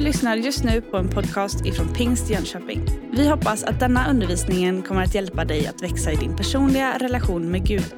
Du 0.00 0.04
lyssnar 0.04 0.36
just 0.36 0.64
nu 0.64 0.80
på 0.80 0.96
en 0.96 1.08
podcast 1.08 1.66
ifrån 1.66 1.92
Pingst 1.94 2.30
Jönköping. 2.30 3.10
Vi 3.12 3.28
hoppas 3.28 3.64
att 3.64 3.80
denna 3.80 4.10
undervisning 4.10 4.82
kommer 4.82 5.02
att 5.02 5.14
hjälpa 5.14 5.44
dig 5.44 5.66
att 5.66 5.82
växa 5.82 6.12
i 6.12 6.16
din 6.16 6.36
personliga 6.36 6.98
relation 6.98 7.50
med 7.50 7.66
Gud. 7.66 7.94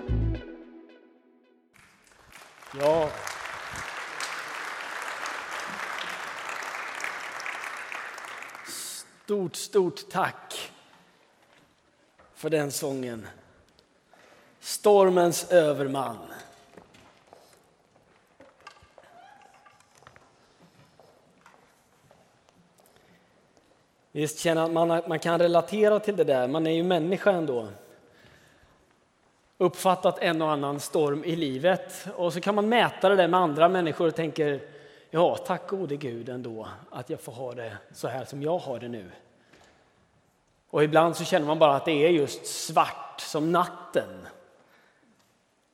Ja. 2.80 3.10
Stort, 9.24 9.56
stort 9.56 10.10
tack 10.10 10.72
för 12.34 12.50
den 12.50 12.70
sången. 12.70 13.26
Stormens 14.60 15.50
överman. 15.50 16.18
Visst 24.12 24.38
känner 24.38 24.68
man 24.68 24.90
att 24.90 25.08
man 25.08 25.18
kan 25.18 25.38
relatera 25.38 26.00
till 26.00 26.16
det 26.16 26.24
där, 26.24 26.48
man 26.48 26.66
är 26.66 26.70
ju 26.70 26.82
människa 26.82 27.30
ändå. 27.30 27.68
Uppfattat 29.58 30.18
en 30.18 30.42
och 30.42 30.50
annan 30.50 30.80
storm 30.80 31.24
i 31.24 31.36
livet 31.36 32.06
och 32.16 32.32
så 32.32 32.40
kan 32.40 32.54
man 32.54 32.68
mäta 32.68 33.08
det 33.08 33.16
där 33.16 33.28
med 33.28 33.40
andra 33.40 33.68
människor 33.68 34.08
och 34.08 34.14
tänker 34.14 34.60
ja, 35.10 35.36
tack 35.36 35.68
gode 35.68 35.96
Gud 35.96 36.28
ändå 36.28 36.68
att 36.90 37.10
jag 37.10 37.20
får 37.20 37.32
ha 37.32 37.52
det 37.52 37.76
så 37.92 38.08
här 38.08 38.24
som 38.24 38.42
jag 38.42 38.58
har 38.58 38.78
det 38.78 38.88
nu. 38.88 39.10
Och 40.70 40.84
ibland 40.84 41.16
så 41.16 41.24
känner 41.24 41.46
man 41.46 41.58
bara 41.58 41.76
att 41.76 41.84
det 41.84 42.06
är 42.06 42.08
just 42.08 42.46
svart 42.46 43.20
som 43.20 43.52
natten. 43.52 44.26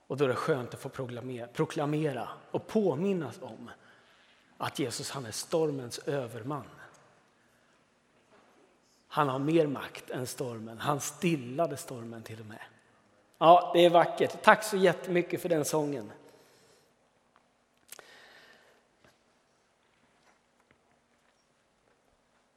Och 0.06 0.16
då 0.16 0.25
är 0.25 0.28
det 0.28 0.34
skönt 0.34 0.75
att 0.75 0.80
få 0.80 0.89
proklamera, 0.89 1.47
proklamera 1.47 2.28
och 2.50 2.66
påminnas 2.66 3.39
om 3.41 3.70
att 4.56 4.78
Jesus 4.78 5.11
han 5.11 5.27
är 5.27 5.31
stormens 5.31 5.98
överman. 5.98 6.64
Han 9.09 9.28
har 9.28 9.39
mer 9.39 9.67
makt 9.67 10.11
än 10.11 10.27
stormen. 10.27 10.78
Han 10.78 11.01
stillade 11.01 11.77
stormen 11.77 12.23
till 12.23 12.41
och 12.41 12.47
med. 12.47 12.61
Ja, 13.39 13.70
det 13.75 13.84
är 13.84 13.91
vackert. 13.91 14.42
Tack 14.42 14.65
så 14.65 14.77
jättemycket 14.77 15.42
för 15.42 15.48
den 15.48 15.65
sången. 15.65 16.12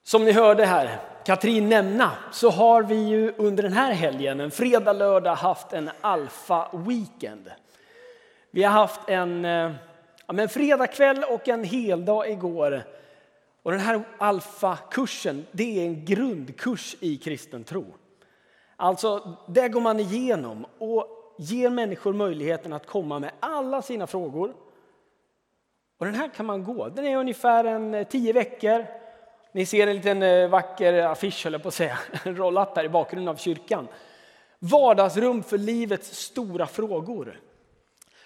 Som 0.03 0.25
ni 0.25 0.31
hörde 0.31 0.65
här, 0.65 0.99
Katrin 1.25 1.69
nämna, 1.69 2.11
så 2.31 2.49
har 2.49 2.83
vi 2.83 2.95
ju 2.95 3.33
under 3.37 3.63
den 3.63 3.73
här 3.73 3.93
helgen, 3.93 4.39
en 4.39 4.51
fredag, 4.51 4.93
lördag, 4.93 5.35
haft 5.35 5.73
en 5.73 5.89
alfa-weekend. 6.01 7.51
Vi 8.51 8.63
har 8.63 8.71
haft 8.71 9.09
en, 9.09 9.45
eh, 9.45 9.71
ja, 10.25 10.39
en 10.39 10.49
fredagkväll 10.49 11.23
och 11.23 11.47
en 11.47 11.63
heldag 11.63 12.29
igår 12.29 12.83
och 13.63 13.71
den 13.71 13.79
här 13.79 14.03
alfakursen, 14.17 15.45
det 15.51 15.79
är 15.79 15.85
en 15.85 16.05
grundkurs 16.05 16.95
i 16.99 17.17
kristen 17.17 17.63
tro. 17.63 17.85
Alltså, 18.75 19.37
där 19.47 19.67
går 19.67 19.81
man 19.81 19.99
igenom 19.99 20.65
och 20.77 21.35
ger 21.37 21.69
människor 21.69 22.13
möjligheten 22.13 22.73
att 22.73 22.87
komma 22.87 23.19
med 23.19 23.31
alla 23.39 23.81
sina 23.81 24.07
frågor. 24.07 24.53
Och 25.97 26.05
den 26.05 26.15
här 26.15 26.27
kan 26.27 26.45
man 26.45 26.63
gå. 26.63 26.89
Den 26.89 27.05
är 27.05 27.17
ungefär 27.17 27.63
en 27.63 27.93
eh, 27.93 28.07
tio 28.07 28.33
veckor. 28.33 28.85
Ni 29.51 29.65
ser 29.65 29.87
en 29.87 29.95
liten 29.95 30.23
eh, 30.23 30.49
vacker 30.49 30.93
affisch, 31.03 31.43
höll 31.43 31.53
jag 31.53 31.61
på 31.61 31.67
att 31.67 31.73
säga, 31.73 31.99
en 32.25 32.35
roll-up 32.35 32.75
här 32.75 32.83
i 32.83 32.89
bakgrunden 32.89 33.27
av 33.27 33.35
kyrkan. 33.35 33.87
Vardagsrum 34.59 35.43
för 35.43 35.57
livets 35.57 36.17
stora 36.17 36.67
frågor. 36.67 37.39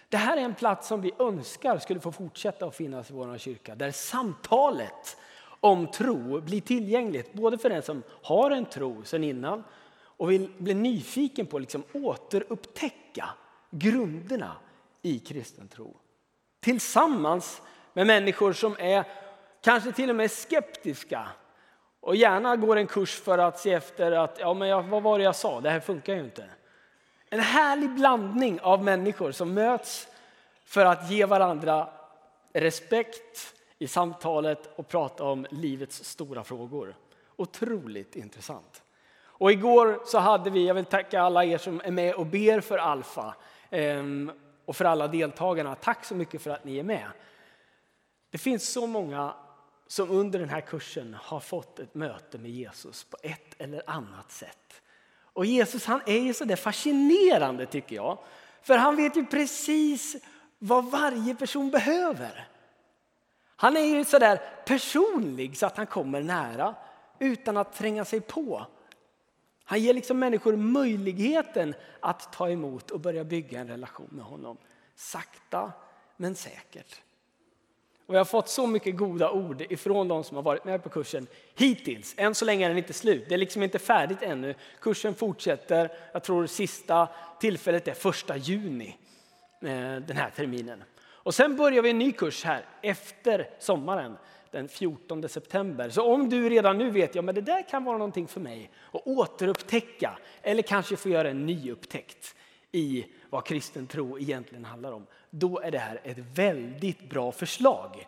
Det 0.10 0.18
här 0.18 0.38
är 0.38 0.42
en 0.42 0.56
plats 0.56 0.88
som 0.88 1.02
vi 1.02 1.12
önskar 1.20 1.78
skulle 1.78 2.00
få 2.00 2.12
fortsätta 2.12 2.66
att 2.66 2.76
finnas 2.76 3.10
i 3.10 3.14
vår 3.14 3.38
kyrka, 3.38 3.76
där 3.76 3.92
samtalet 3.92 5.18
om 5.60 5.88
tro 5.88 6.42
blir 6.42 6.62
tillgängligt 6.62 7.34
både 7.34 7.58
för 7.58 7.70
den 7.70 7.82
som 7.82 8.04
har 8.24 8.52
en 8.52 8.66
tro 8.66 9.04
sedan 9.04 9.24
innan 9.24 9.64
och 10.18 10.32
vill 10.32 10.50
bli 10.58 10.74
nyfiken 10.74 11.46
på 11.46 11.58
att 11.58 11.62
liksom 11.62 11.84
återupptäcka 11.94 13.30
grunderna 13.70 14.52
i 15.02 15.20
kristen 15.20 15.68
tro. 15.68 15.98
Tillsammans 16.60 17.62
med 17.94 18.08
människor 18.08 18.54
som 18.54 18.76
är 18.80 19.06
kanske 19.62 19.92
till 19.92 20.10
och 20.10 20.16
med 20.16 20.32
skeptiska 20.32 21.28
och 22.00 22.16
gärna 22.16 22.56
går 22.56 22.76
en 22.76 22.88
kurs 22.88 23.22
för 23.22 23.38
att 23.38 23.60
se 23.60 23.74
efter 23.74 24.12
att 24.12 24.40
ja, 24.40 24.54
men 24.54 24.68
jag, 24.68 24.84
vad 24.84 25.04
var 25.04 25.18
det 25.18 25.24
jag 25.24 25.36
sa, 25.36 25.62
det 25.62 25.70
här 25.70 25.80
funkar 25.80 26.14
ju 26.14 26.20
inte. 26.20 26.46
En 27.30 27.40
härlig 27.40 27.96
blandning 27.96 28.60
av 28.62 28.84
människor 28.84 29.32
som 29.32 29.54
möts 29.54 30.08
för 30.66 30.86
att 30.86 31.12
ge 31.12 31.26
varandra 31.26 31.90
respekt, 32.54 33.55
i 33.80 33.88
samtalet 33.88 34.70
och 34.76 34.88
prata 34.88 35.24
om 35.24 35.48
livets 35.50 36.04
stora 36.04 36.44
frågor. 36.44 36.96
Otroligt 37.36 38.16
intressant. 38.16 38.84
Och 39.38 39.52
igår 39.52 40.02
så 40.06 40.20
hade 40.20 40.50
vi, 40.50 40.68
jag 40.68 40.76
vill 40.76 40.86
tacka 40.86 41.22
alla 41.22 41.46
er 41.46 41.58
som 41.58 41.82
är 41.84 41.92
med 41.92 42.16
och 42.16 42.26
ber 42.26 42.62
för 42.62 42.78
Alfa 42.78 43.36
ehm, 43.70 44.32
och 44.66 44.76
för 44.76 44.86
alla 44.86 45.08
deltagarna. 45.08 45.76
Tack 45.76 46.06
så 46.06 46.16
mycket 46.16 46.42
för 46.42 46.52
att 46.52 46.66
ni 46.66 46.78
är 46.78 46.84
med. 46.84 47.08
Det 48.30 48.38
finns 48.38 48.70
så 48.74 48.88
många 48.88 49.34
som 49.88 50.12
under 50.12 50.40
den 50.40 50.50
här 50.50 50.62
kursen 50.62 51.16
har 51.22 51.40
fått 51.40 51.80
ett 51.80 51.96
möte 51.96 52.38
med 52.38 52.52
Jesus 52.52 53.04
på 53.04 53.18
ett 53.24 53.62
eller 53.62 53.90
annat 53.90 54.32
sätt. 54.32 54.82
Och 55.34 55.46
Jesus 55.46 55.86
han 55.86 56.02
är 56.06 56.20
ju 56.20 56.34
så 56.34 56.46
där 56.46 56.56
fascinerande 56.56 57.66
tycker 57.66 57.96
jag. 57.96 58.18
För 58.62 58.78
han 58.78 58.96
vet 58.96 59.18
ju 59.18 59.26
precis 59.26 60.16
vad 60.60 60.92
varje 60.92 61.36
person 61.36 61.72
behöver. 61.72 62.48
Han 63.56 63.78
är 63.78 63.82
ju 63.82 64.06
så 64.06 64.20
där 64.20 64.42
personlig 64.66 65.58
så 65.58 65.66
att 65.66 65.78
han 65.78 65.88
kommer 65.88 66.22
nära 66.22 66.76
utan 67.20 67.58
att 67.58 67.74
tränga 67.74 68.06
sig 68.06 68.22
på. 68.22 68.66
Han 69.64 69.80
ger 69.80 69.94
liksom 69.94 70.20
människor 70.20 70.56
möjligheten 70.56 71.74
att 72.00 72.34
ta 72.34 72.50
emot 72.50 72.92
och 72.92 73.00
börja 73.00 73.24
bygga 73.24 73.60
en 73.60 73.68
relation 73.68 74.10
med 74.12 74.26
honom. 74.26 74.58
Sakta 74.96 75.72
men 76.18 76.36
säkert. 76.36 77.02
Och 78.06 78.16
jag 78.16 78.20
har 78.20 78.26
fått 78.26 78.50
så 78.50 78.68
mycket 78.68 78.98
goda 78.98 79.32
ord 79.32 79.62
ifrån 79.70 80.08
de 80.08 80.24
som 80.24 80.36
har 80.36 80.44
varit 80.44 80.66
med 80.66 80.84
på 80.84 80.90
kursen 80.90 81.28
hittills. 81.56 82.14
Än 82.18 82.36
så 82.36 82.46
länge 82.46 82.66
är 82.66 82.70
den 82.70 82.78
inte 82.78 82.94
slut. 82.94 83.26
Det 83.30 83.34
är 83.34 83.38
liksom 83.38 83.64
inte 83.64 83.80
färdigt 83.80 84.22
ännu. 84.22 84.56
Kursen 84.80 85.16
fortsätter. 85.16 85.92
Jag 86.14 86.24
tror 86.24 86.48
sista 86.48 87.08
tillfället 87.40 87.88
är 87.88 87.94
första 87.94 88.38
juni 88.38 88.98
eh, 89.62 89.96
den 89.96 90.18
här 90.18 90.30
terminen. 90.30 90.84
Och 91.26 91.36
sen 91.36 91.56
börjar 91.56 91.82
vi 91.82 91.90
en 91.90 92.00
ny 92.00 92.12
kurs 92.12 92.44
här 92.44 92.66
efter 92.82 93.50
sommaren 93.60 94.18
den 94.52 94.68
14 94.68 95.30
september. 95.30 95.90
Så 95.90 96.14
om 96.14 96.30
du 96.30 96.50
redan 96.50 96.78
nu 96.78 96.90
vet, 96.90 97.16
ja 97.16 97.22
men 97.22 97.36
det 97.36 97.42
där 97.42 97.70
kan 97.70 97.84
vara 97.84 97.98
någonting 97.98 98.28
för 98.28 98.40
mig 98.40 98.72
att 98.92 99.08
återupptäcka 99.08 100.18
eller 100.42 100.62
kanske 100.62 100.96
få 100.96 101.10
göra 101.10 101.30
en 101.30 101.46
ny 101.46 101.72
upptäckt 101.72 102.36
i 102.72 103.06
vad 103.30 103.46
kristen 103.46 103.88
tro 103.88 104.20
egentligen 104.20 104.66
handlar 104.66 104.92
om. 104.92 105.08
Då 105.30 105.60
är 105.60 105.72
det 105.72 105.80
här 105.80 106.02
ett 106.04 106.18
väldigt 106.18 107.10
bra 107.10 107.32
förslag. 107.32 108.08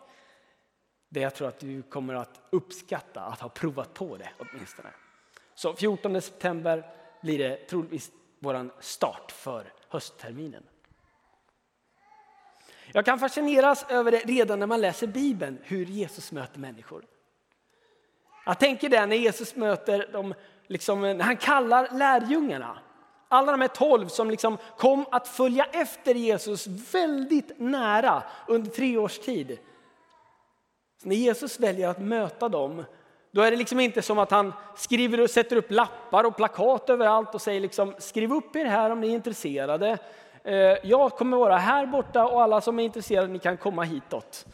Det 1.08 1.20
jag 1.20 1.34
tror 1.34 1.48
att 1.48 1.60
du 1.60 1.82
kommer 1.82 2.14
att 2.14 2.40
uppskatta 2.50 3.20
att 3.20 3.40
ha 3.40 3.48
provat 3.48 3.94
på 3.94 4.16
det 4.16 4.30
åtminstone. 4.38 4.88
Så 5.54 5.74
14 5.74 6.22
september 6.22 6.86
blir 7.22 7.38
det 7.38 7.56
troligtvis 7.56 8.10
vår 8.38 8.70
start 8.80 9.32
för 9.32 9.72
höstterminen. 9.88 10.62
Jag 12.92 13.04
kan 13.04 13.18
fascineras 13.18 13.86
över 13.88 14.10
det 14.10 14.18
redan 14.18 14.58
när 14.58 14.66
man 14.66 14.80
läser 14.80 15.06
Bibeln, 15.06 15.58
hur 15.62 15.84
Jesus 15.84 16.32
möter 16.32 16.58
människor. 16.58 17.04
Jag 18.46 18.58
tänker 18.58 18.88
det 18.88 19.06
när 19.06 19.16
Jesus 19.16 19.56
möter 19.56 20.12
dem, 20.12 20.34
liksom, 20.66 21.00
när 21.00 21.24
han 21.24 21.36
kallar 21.36 21.88
lärjungarna. 21.92 22.78
Alla 23.28 23.52
de 23.52 23.60
här 23.60 23.68
tolv 23.68 24.08
som 24.08 24.30
liksom 24.30 24.58
kom 24.76 25.06
att 25.10 25.28
följa 25.28 25.64
efter 25.64 26.14
Jesus 26.14 26.66
väldigt 26.66 27.58
nära 27.58 28.22
under 28.46 28.70
tre 28.70 28.98
års 28.98 29.18
tid. 29.18 29.58
Så 31.02 31.08
när 31.08 31.16
Jesus 31.16 31.60
väljer 31.60 31.88
att 31.88 32.00
möta 32.00 32.48
dem, 32.48 32.84
då 33.30 33.42
är 33.42 33.50
det 33.50 33.56
liksom 33.56 33.80
inte 33.80 34.02
som 34.02 34.18
att 34.18 34.30
han 34.30 34.52
skriver 34.76 35.20
och 35.20 35.30
sätter 35.30 35.56
upp 35.56 35.70
lappar 35.70 36.24
och 36.24 36.36
plakat 36.36 36.90
överallt 36.90 37.34
och 37.34 37.42
säger 37.42 37.60
liksom, 37.60 37.94
skriv 37.98 38.32
upp 38.32 38.56
er 38.56 38.64
här 38.64 38.90
om 38.90 39.00
ni 39.00 39.08
är 39.08 39.14
intresserade. 39.14 39.98
Eh, 40.48 40.78
Jag 40.82 41.16
kommer 41.16 41.36
vara 41.36 41.56
här 41.56 41.86
borta 41.86 42.26
och 42.26 42.42
alla 42.42 42.60
som 42.60 42.78
är 42.78 42.84
intresserade 42.84 43.28
ni 43.28 43.38
kan 43.38 43.56
komma 43.56 43.82
hitåt. 43.82 44.46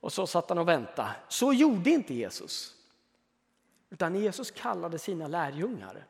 Och 0.00 0.12
så 0.12 0.26
satt 0.26 0.48
han 0.48 0.58
och 0.58 0.68
väntade. 0.68 1.10
Så 1.28 1.52
gjorde 1.52 1.90
inte 1.90 2.14
Jesus. 2.14 2.74
Utan 3.90 4.12
när 4.12 4.20
Jesus 4.20 4.50
kallade 4.50 4.98
sina 4.98 5.26
lärjungar, 5.28 6.06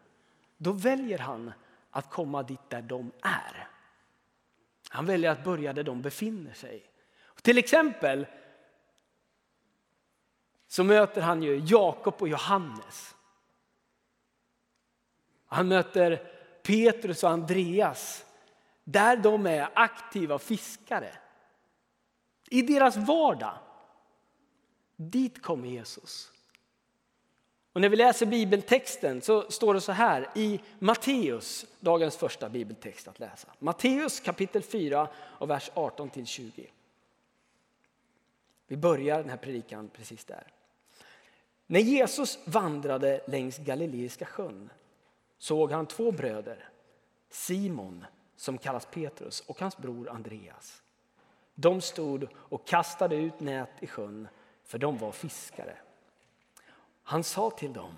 då 0.56 0.72
väljer 0.72 1.18
han 1.18 1.52
att 1.90 2.10
komma 2.10 2.42
dit 2.42 2.60
där 2.68 2.82
de 2.82 3.12
är. 3.22 3.68
Han 4.88 5.06
väljer 5.06 5.30
att 5.30 5.44
börja 5.44 5.72
där 5.72 5.82
de 5.82 6.02
befinner 6.02 6.52
sig. 6.52 6.90
Till 7.42 7.58
exempel 7.58 8.26
så 10.68 10.84
möter 10.84 11.20
han 11.20 11.42
ju 11.42 11.62
Jakob 11.66 12.14
och 12.18 12.28
Johannes. 12.28 13.14
Han 15.46 15.68
möter 15.68 16.32
Petrus 16.62 17.24
och 17.24 17.30
Andreas 17.30 18.25
där 18.88 19.16
de 19.16 19.46
är 19.46 19.68
aktiva 19.74 20.38
fiskare. 20.38 21.12
I 22.50 22.62
deras 22.62 22.96
vardag. 22.96 23.58
Dit 24.96 25.42
kommer 25.42 25.68
Jesus. 25.68 26.32
Och 27.72 27.80
när 27.80 27.88
vi 27.88 27.96
läser 27.96 28.26
bibeltexten 28.26 29.22
så 29.22 29.50
står 29.50 29.74
det 29.74 29.80
så 29.80 29.92
här 29.92 30.30
i 30.34 30.60
Matteus, 30.78 31.66
dagens 31.80 32.16
första 32.16 32.48
bibeltext 32.48 33.08
att 33.08 33.18
läsa. 33.18 33.48
Matteus 33.58 34.20
kapitel 34.20 34.62
4 34.62 35.08
och 35.16 35.50
vers 35.50 35.70
18 35.74 36.10
till 36.10 36.26
20. 36.26 36.70
Vi 38.66 38.76
börjar 38.76 39.18
den 39.18 39.30
här 39.30 39.36
predikan 39.36 39.88
precis 39.88 40.24
där. 40.24 40.52
När 41.66 41.80
Jesus 41.80 42.38
vandrade 42.44 43.20
längs 43.26 43.58
Galileiska 43.58 44.26
sjön 44.26 44.70
såg 45.38 45.72
han 45.72 45.86
två 45.86 46.12
bröder, 46.12 46.68
Simon 47.30 48.04
som 48.36 48.58
kallas 48.58 48.86
Petrus 48.86 49.40
och 49.40 49.60
hans 49.60 49.76
bror 49.76 50.08
Andreas. 50.08 50.82
De 51.54 51.80
stod 51.80 52.28
och 52.34 52.66
kastade 52.66 53.16
ut 53.16 53.40
nät 53.40 53.70
i 53.80 53.86
sjön 53.86 54.28
för 54.64 54.78
de 54.78 54.98
var 54.98 55.12
fiskare. 55.12 55.78
Han 57.02 57.24
sa 57.24 57.50
till 57.50 57.72
dem, 57.72 57.96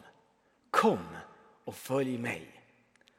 kom 0.70 1.16
och 1.64 1.74
följ 1.74 2.18
mig 2.18 2.62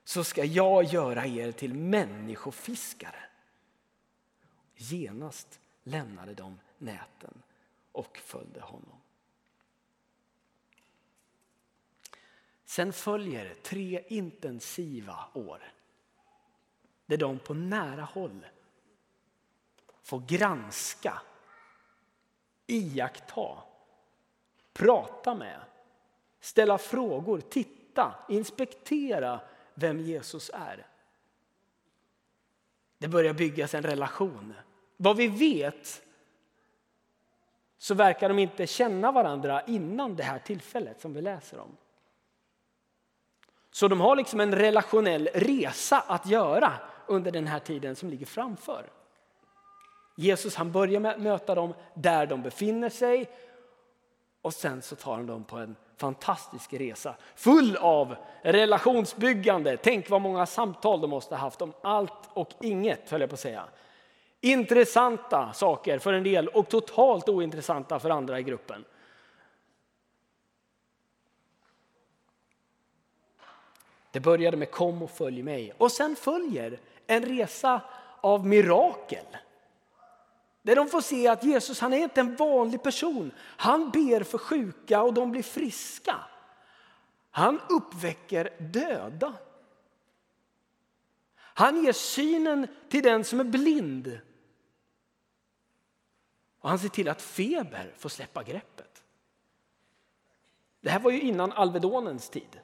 så 0.03 0.23
ska 0.23 0.45
jag 0.45 0.83
göra 0.83 1.25
er 1.25 1.51
till 1.51 1.73
människofiskare. 1.73 3.23
Genast 4.75 5.59
lämnade 5.83 6.33
de 6.33 6.59
näten 6.77 7.41
och 7.91 8.17
följde 8.17 8.61
honom. 8.61 9.01
Sen 12.65 12.93
följer 12.93 13.53
tre 13.63 14.03
intensiva 14.07 15.25
år 15.33 15.71
där 17.09 17.17
de 17.17 17.39
på 17.39 17.53
nära 17.53 18.03
håll 18.03 18.45
får 20.03 20.19
granska, 20.27 21.21
iaktta, 22.67 23.57
prata 24.73 25.35
med, 25.35 25.59
ställa 26.39 26.77
frågor, 26.77 27.41
titta, 27.41 28.15
inspektera 28.29 29.39
vem 29.73 29.99
Jesus 29.99 30.51
är. 30.53 30.87
Det 32.97 33.07
börjar 33.07 33.33
byggas 33.33 33.73
en 33.73 33.83
relation. 33.83 34.53
Vad 34.97 35.17
vi 35.17 35.27
vet 35.27 36.01
så 37.77 37.95
verkar 37.95 38.29
de 38.29 38.39
inte 38.39 38.67
känna 38.67 39.11
varandra 39.11 39.61
innan 39.65 40.15
det 40.15 40.23
här 40.23 40.39
tillfället 40.39 41.01
som 41.01 41.13
vi 41.13 41.21
läser 41.21 41.59
om. 41.59 41.77
Så 43.71 43.87
de 43.87 44.01
har 44.01 44.15
liksom 44.15 44.39
en 44.39 44.55
relationell 44.55 45.29
resa 45.33 45.99
att 45.99 46.25
göra 46.25 46.73
under 47.09 47.31
den 47.31 47.47
här 47.47 47.59
tiden 47.59 47.95
som 47.95 48.09
ligger 48.09 48.25
framför. 48.25 48.89
Jesus 50.15 50.55
han 50.55 50.71
börjar 50.71 50.99
med 50.99 51.11
att 51.11 51.21
möta 51.21 51.55
dem 51.55 51.73
där 51.93 52.25
de 52.25 52.41
befinner 52.41 52.89
sig 52.89 53.29
och 54.41 54.53
sen 54.53 54.81
så 54.81 54.95
tar 54.95 55.15
han 55.15 55.27
dem 55.27 55.43
på 55.43 55.57
en 55.57 55.75
fantastisk 55.97 56.73
resa 56.73 57.15
full 57.35 57.77
av 57.77 58.15
relationsbyggande. 58.41 59.77
Tänk 59.77 60.09
vad 60.09 60.21
många 60.21 60.45
samtal 60.45 61.01
de 61.01 61.09
måste 61.09 61.35
ha 61.35 61.39
haft 61.39 61.61
om 61.61 61.73
allt 61.81 62.29
och 62.33 62.49
inget, 62.61 63.09
höll 63.09 63.21
jag 63.21 63.29
på 63.29 63.33
att 63.33 63.39
säga. 63.39 63.63
Intressanta 64.41 65.53
saker 65.53 65.99
för 65.99 66.13
en 66.13 66.23
del 66.23 66.47
och 66.47 66.69
totalt 66.69 67.29
ointressanta 67.29 67.99
för 67.99 68.09
andra 68.09 68.39
i 68.39 68.43
gruppen. 68.43 68.85
Det 74.11 74.19
började 74.19 74.57
med 74.57 74.71
kom 74.71 75.01
och 75.01 75.09
följ 75.09 75.43
mig 75.43 75.73
och 75.77 75.91
sen 75.91 76.15
följer 76.15 76.79
en 77.09 77.25
resa 77.25 77.81
av 78.21 78.47
mirakel. 78.47 79.25
Där 80.61 80.75
de 80.75 80.87
får 80.87 81.01
se 81.01 81.27
att 81.27 81.43
Jesus 81.43 81.79
han 81.79 81.93
är 81.93 81.97
inte 81.97 82.19
en 82.19 82.35
vanlig 82.35 82.83
person. 82.83 83.31
Han 83.39 83.89
ber 83.89 84.23
för 84.23 84.37
sjuka 84.37 85.01
och 85.01 85.13
de 85.13 85.31
blir 85.31 85.43
friska. 85.43 86.15
Han 87.31 87.59
uppväcker 87.69 88.49
döda. 88.59 89.33
Han 91.35 91.83
ger 91.83 91.93
synen 91.93 92.67
till 92.89 93.03
den 93.03 93.23
som 93.23 93.39
är 93.39 93.43
blind. 93.43 94.19
Och 96.59 96.69
han 96.69 96.79
ser 96.79 96.89
till 96.89 97.09
att 97.09 97.21
feber 97.21 97.93
får 97.97 98.09
släppa 98.09 98.43
greppet. 98.43 99.03
Det 100.81 100.89
här 100.89 100.99
var 100.99 101.11
ju 101.11 101.21
innan 101.21 101.51
Alvedonens 101.51 102.29
tid. 102.29 102.59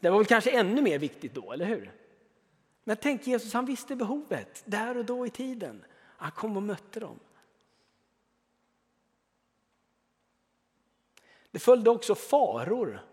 Det 0.00 0.10
var 0.10 0.18
väl 0.18 0.26
kanske 0.26 0.50
ännu 0.50 0.82
mer 0.82 0.98
viktigt 0.98 1.34
då, 1.34 1.52
eller 1.52 1.64
hur? 1.64 2.05
Men 2.88 2.96
tänk 2.96 3.26
Jesus, 3.26 3.52
han 3.52 3.64
visste 3.64 3.96
behovet 3.96 4.62
där 4.66 4.96
och 4.96 5.04
då 5.04 5.26
i 5.26 5.30
tiden. 5.30 5.84
Han 5.94 6.30
kom 6.30 6.56
och 6.56 6.62
mötte 6.62 7.00
dem. 7.00 7.20
Det 11.50 11.58
följde 11.58 11.90
också 11.90 12.14
faror 12.14 13.06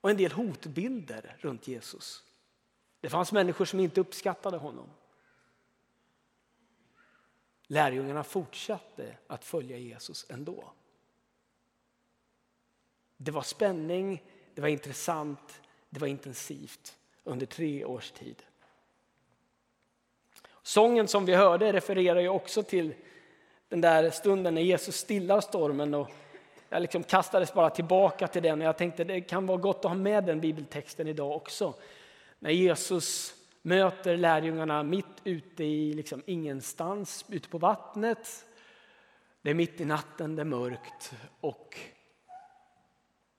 och 0.00 0.10
en 0.10 0.16
del 0.16 0.32
hotbilder 0.32 1.36
runt 1.38 1.68
Jesus. 1.68 2.24
Det 3.00 3.10
fanns 3.10 3.32
människor 3.32 3.64
som 3.64 3.80
inte 3.80 4.00
uppskattade 4.00 4.56
honom. 4.56 4.90
Lärjungarna 7.66 8.24
fortsatte 8.24 9.16
att 9.26 9.44
följa 9.44 9.78
Jesus 9.78 10.26
ändå. 10.28 10.72
Det 13.16 13.30
var 13.30 13.42
spänning, 13.42 14.22
det 14.54 14.60
var 14.60 14.68
intressant, 14.68 15.60
det 15.90 16.00
var 16.00 16.08
intensivt 16.08 16.98
under 17.24 17.46
tre 17.46 17.84
års 17.84 18.10
tid. 18.10 18.42
Sången 20.68 21.08
som 21.08 21.24
vi 21.24 21.34
hörde 21.34 21.72
refererar 21.72 22.20
ju 22.20 22.28
också 22.28 22.62
till 22.62 22.94
den 23.68 23.80
där 23.80 24.10
stunden 24.10 24.54
när 24.54 24.62
Jesus 24.62 24.96
stillar 24.96 25.40
stormen. 25.40 25.94
Och 25.94 26.10
jag 26.68 26.82
liksom 26.82 27.02
kastades 27.02 27.54
bara 27.54 27.70
tillbaka 27.70 28.28
till 28.28 28.42
den 28.42 28.60
och 28.60 28.66
jag 28.66 28.76
tänkte 28.76 29.04
det 29.04 29.20
kan 29.20 29.46
vara 29.46 29.58
gott 29.58 29.76
att 29.76 29.90
ha 29.90 29.94
med 29.94 30.24
den 30.24 30.40
bibeltexten 30.40 31.08
idag 31.08 31.36
också. 31.36 31.74
När 32.38 32.50
Jesus 32.50 33.34
möter 33.62 34.16
lärjungarna 34.16 34.82
mitt 34.82 35.06
ute 35.24 35.64
i 35.64 35.92
liksom 35.92 36.22
ingenstans, 36.26 37.24
ute 37.28 37.48
på 37.48 37.58
vattnet. 37.58 38.44
Det 39.42 39.50
är 39.50 39.54
mitt 39.54 39.80
i 39.80 39.84
natten, 39.84 40.36
det 40.36 40.42
är 40.42 40.44
mörkt 40.44 41.12
och 41.40 41.78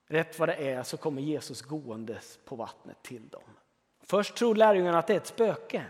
rätt 0.08 0.40
vad 0.40 0.50
det 0.50 0.72
är 0.72 0.84
så 0.84 0.98
kommer 0.98 1.22
Jesus 1.22 1.62
gåendes 1.62 2.40
på 2.46 2.56
vattnet 2.56 2.98
till 3.04 3.30
dem. 3.30 3.44
Först 4.04 4.36
tror 4.36 4.56
lärjungarna 4.56 5.00
att 5.00 5.08
det 5.08 5.14
är 5.14 5.18
ett 5.18 5.28
spöke. 5.28 5.86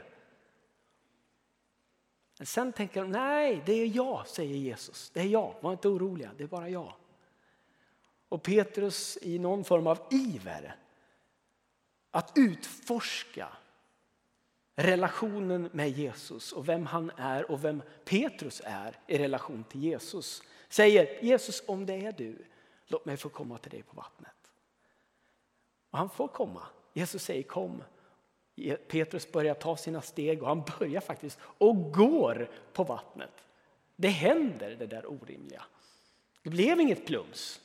Men 2.40 2.46
sen 2.46 2.74
tänker 2.74 3.02
de, 3.02 3.12
nej 3.12 3.64
det 3.66 3.74
är 3.74 3.86
jag, 3.86 4.28
säger 4.28 4.56
Jesus. 4.56 5.10
Det 5.10 5.20
är 5.20 5.26
jag, 5.26 5.56
var 5.62 5.72
inte 5.72 5.88
oroliga, 5.88 6.32
det 6.38 6.44
är 6.44 6.48
bara 6.48 6.70
jag. 6.70 6.94
Och 8.30 8.44
Petrus 8.44 9.18
i 9.22 9.40
någon 9.40 9.64
form 9.64 9.88
av 9.88 10.00
iver 10.12 10.76
att 12.12 12.32
utforska 12.36 13.48
relationen 14.76 15.70
med 15.74 15.90
Jesus 15.90 16.52
och 16.52 16.70
vem 16.70 16.86
han 16.86 17.12
är 17.18 17.52
och 17.52 17.64
vem 17.64 17.82
Petrus 18.06 18.62
är 18.66 19.00
i 19.08 19.18
relation 19.18 19.64
till 19.64 19.84
Jesus. 19.84 20.44
Säger 20.70 21.24
Jesus 21.24 21.64
om 21.66 21.86
det 21.86 22.06
är 22.06 22.12
du, 22.12 22.46
låt 22.88 23.06
mig 23.06 23.18
få 23.18 23.30
komma 23.30 23.58
till 23.58 23.72
dig 23.72 23.84
på 23.84 23.96
vattnet. 23.96 24.52
Och 25.90 25.98
han 25.98 26.10
får 26.10 26.28
komma. 26.28 26.62
Jesus 26.94 27.24
säger 27.24 27.44
kom 27.44 27.84
Petrus 28.88 29.32
börjar 29.32 29.54
ta 29.54 29.78
sina 29.78 30.02
steg 30.02 30.42
och 30.42 30.48
han 30.48 30.64
börjar 30.80 31.02
faktiskt 31.02 31.40
och 31.42 31.92
går 31.94 32.50
på 32.74 32.84
vattnet. 32.84 33.32
Det 33.96 34.08
händer 34.08 34.76
det 34.76 34.88
där 34.88 35.12
orimliga. 35.12 35.64
Det 36.44 36.50
blev 36.50 36.82
inget 36.82 37.06
plums. 37.06 37.62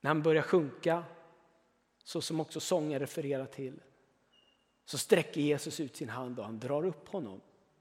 När 0.00 0.10
han 0.10 0.22
börjar 0.22 0.42
sjunka, 0.42 1.04
så 2.04 2.20
som 2.20 2.40
också 2.40 2.60
sången 2.60 2.98
refererar 2.98 3.46
till, 3.46 3.80
så 4.84 4.98
sträcker 4.98 5.40
Jesus 5.40 5.80
ut 5.80 5.96
sin 5.96 6.08
hand 6.08 6.38
och 6.38 6.44
han 6.44 6.58
drar 6.58 6.86
upp 6.86 7.08
honom 7.08 7.40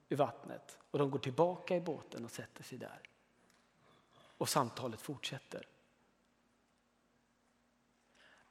ur 0.09 0.15
vattnet. 0.15 0.77
Och 0.91 0.99
de 0.99 1.11
går 1.11 1.19
tillbaka 1.19 1.75
i 1.75 1.81
båten 1.81 2.25
och 2.25 2.31
sätter 2.31 2.63
sig 2.63 2.77
där. 2.77 2.99
Och 4.37 4.49
samtalet 4.49 5.01
fortsätter. 5.01 5.67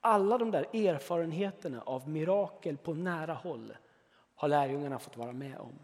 Alla 0.01 0.37
de 0.37 0.51
där 0.51 0.75
erfarenheterna 0.75 1.81
av 1.81 2.09
mirakel 2.09 2.77
på 2.77 2.93
nära 2.93 3.33
håll 3.33 3.73
har 4.35 4.47
lärjungarna 4.47 4.99
fått 4.99 5.17
vara 5.17 5.31
med 5.31 5.57
om. 5.57 5.79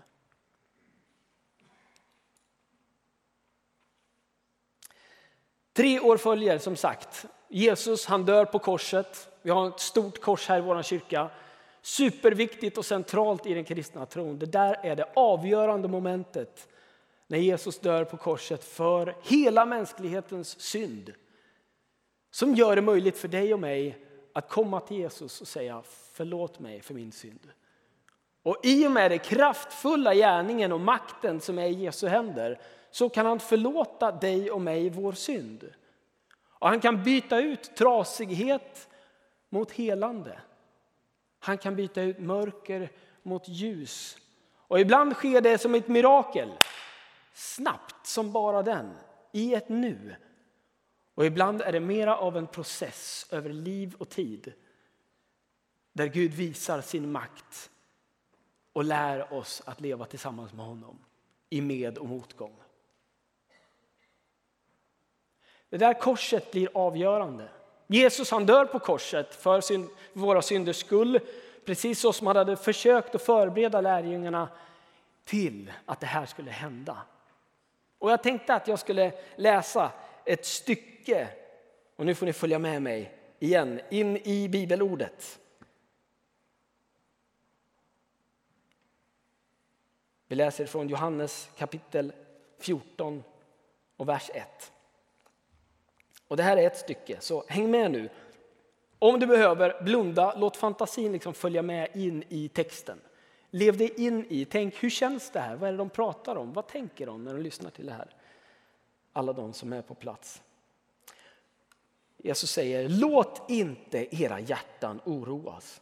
Tre 5.73 5.99
år 5.99 6.17
följer 6.17 6.57
som 6.57 6.75
sagt. 6.75 7.25
Jesus 7.47 8.05
han 8.05 8.25
dör 8.25 8.45
på 8.45 8.59
korset. 8.59 9.29
Vi 9.41 9.49
har 9.49 9.67
ett 9.67 9.79
stort 9.79 10.21
kors 10.21 10.47
här 10.47 10.57
i 10.57 10.61
vår 10.61 10.81
kyrka. 10.81 11.29
Superviktigt 11.81 12.77
och 12.77 12.85
centralt 12.85 13.45
i 13.45 13.53
den 13.53 13.63
kristna 13.65 14.05
tron. 14.05 14.39
Det 14.39 14.45
där 14.45 14.79
är 14.83 14.95
det 14.95 15.09
avgörande 15.13 15.87
momentet 15.87 16.67
när 17.27 17.37
Jesus 17.37 17.79
dör 17.79 18.05
på 18.05 18.17
korset 18.17 18.63
för 18.63 19.15
hela 19.23 19.65
mänsklighetens 19.65 20.59
synd. 20.59 21.13
Som 22.31 22.55
gör 22.55 22.75
det 22.75 22.81
möjligt 22.81 23.17
för 23.17 23.27
dig 23.27 23.53
och 23.53 23.59
mig 23.59 24.06
att 24.37 24.49
komma 24.49 24.79
till 24.79 24.97
Jesus 24.97 25.41
och 25.41 25.47
säga 25.47 25.83
förlåt 26.13 26.59
mig 26.59 26.81
för 26.81 26.93
min 26.93 27.11
synd. 27.11 27.51
Och 28.43 28.57
i 28.63 28.87
och 28.87 28.91
med 28.91 29.11
den 29.11 29.19
kraftfulla 29.19 30.13
gärningen 30.13 30.71
och 30.71 30.79
makten 30.79 31.41
som 31.41 31.59
är 31.59 31.67
i 31.67 31.73
Jesu 31.73 32.07
händer 32.07 32.61
så 32.91 33.09
kan 33.09 33.25
han 33.25 33.39
förlåta 33.39 34.11
dig 34.11 34.51
och 34.51 34.61
mig 34.61 34.89
vår 34.89 35.11
synd. 35.11 35.69
Och 36.49 36.67
han 36.67 36.79
kan 36.79 37.03
byta 37.03 37.39
ut 37.39 37.75
trasighet 37.75 38.89
mot 39.49 39.71
helande. 39.71 40.39
Han 41.39 41.57
kan 41.57 41.75
byta 41.75 42.01
ut 42.01 42.19
mörker 42.19 42.91
mot 43.23 43.47
ljus. 43.47 44.17
Och 44.55 44.79
ibland 44.79 45.13
sker 45.13 45.41
det 45.41 45.57
som 45.57 45.75
ett 45.75 45.87
mirakel. 45.87 46.51
Snabbt 47.33 48.07
som 48.07 48.31
bara 48.31 48.63
den, 48.63 48.97
i 49.31 49.53
ett 49.53 49.69
nu. 49.69 50.15
Och 51.17 51.25
ibland 51.25 51.61
är 51.61 51.71
det 51.71 51.79
mera 51.79 52.17
av 52.17 52.37
en 52.37 52.47
process 52.47 53.27
över 53.31 53.49
liv 53.49 53.95
och 53.97 54.09
tid. 54.09 54.53
Där 55.93 56.07
Gud 56.07 56.33
visar 56.33 56.81
sin 56.81 57.11
makt 57.11 57.69
och 58.73 58.83
lär 58.83 59.33
oss 59.33 59.61
att 59.65 59.81
leva 59.81 60.05
tillsammans 60.05 60.53
med 60.53 60.65
honom 60.65 60.99
i 61.49 61.61
med 61.61 61.97
och 61.97 62.07
motgång. 62.07 62.55
Det 65.69 65.77
där 65.77 65.99
korset 65.99 66.51
blir 66.51 66.69
avgörande. 66.73 67.49
Jesus 67.87 68.31
han 68.31 68.45
dör 68.45 68.65
på 68.65 68.79
korset 68.79 69.35
för 69.35 69.61
sin, 69.61 69.89
våra 70.13 70.41
synders 70.41 70.77
skull. 70.77 71.19
Precis 71.65 71.99
så 71.99 72.13
som 72.13 72.27
han 72.27 72.35
hade 72.35 72.55
försökt 72.55 73.15
att 73.15 73.21
förbereda 73.21 73.81
lärjungarna 73.81 74.49
till 75.25 75.73
att 75.85 75.99
det 75.99 76.07
här 76.07 76.25
skulle 76.25 76.51
hända. 76.51 76.97
Och 77.99 78.11
jag 78.11 78.23
tänkte 78.23 78.53
att 78.53 78.67
jag 78.67 78.79
skulle 78.79 79.11
läsa 79.35 79.91
ett 80.27 80.45
stycke, 80.45 81.27
och 81.95 82.05
nu 82.05 82.15
får 82.15 82.25
ni 82.25 82.33
följa 82.33 82.59
med 82.59 82.81
mig 82.81 83.11
igen, 83.39 83.79
in 83.89 84.17
i 84.17 84.49
bibelordet. 84.49 85.39
Vi 90.27 90.35
läser 90.35 90.65
från 90.65 90.89
Johannes 90.89 91.49
kapitel 91.57 92.13
14 92.59 93.23
och 93.97 94.09
vers 94.09 94.29
1. 94.33 94.71
Och 96.27 96.37
det 96.37 96.43
här 96.43 96.57
är 96.57 96.67
ett 96.67 96.77
stycke, 96.77 97.17
så 97.19 97.43
häng 97.47 97.71
med 97.71 97.91
nu. 97.91 98.09
Om 98.99 99.19
du 99.19 99.27
behöver, 99.27 99.83
blunda, 99.83 100.35
låt 100.37 100.57
fantasin 100.57 101.11
liksom 101.11 101.33
följa 101.33 101.61
med 101.61 101.89
in 101.93 102.23
i 102.29 102.49
texten. 102.49 103.01
Lev 103.49 103.77
dig 103.77 103.93
in 104.05 104.25
i, 104.29 104.45
tänk 104.45 104.83
hur 104.83 104.89
känns 104.89 105.29
det 105.29 105.39
här? 105.39 105.55
Vad 105.55 105.67
är 105.67 105.71
det 105.71 105.77
de 105.77 105.89
pratar 105.89 106.35
om? 106.35 106.53
Vad 106.53 106.67
tänker 106.67 107.05
de 107.05 107.23
när 107.23 107.33
de 107.33 107.41
lyssnar 107.41 107.69
till 107.69 107.85
det 107.85 107.93
här? 107.93 108.16
Alla 109.17 109.33
de 109.33 109.53
som 109.53 109.73
är 109.73 109.81
på 109.81 109.95
plats. 109.95 110.41
Jesus 112.17 112.51
säger, 112.51 112.89
låt 112.89 113.49
inte 113.49 114.15
era 114.23 114.39
hjärtan 114.39 115.01
oroas. 115.05 115.81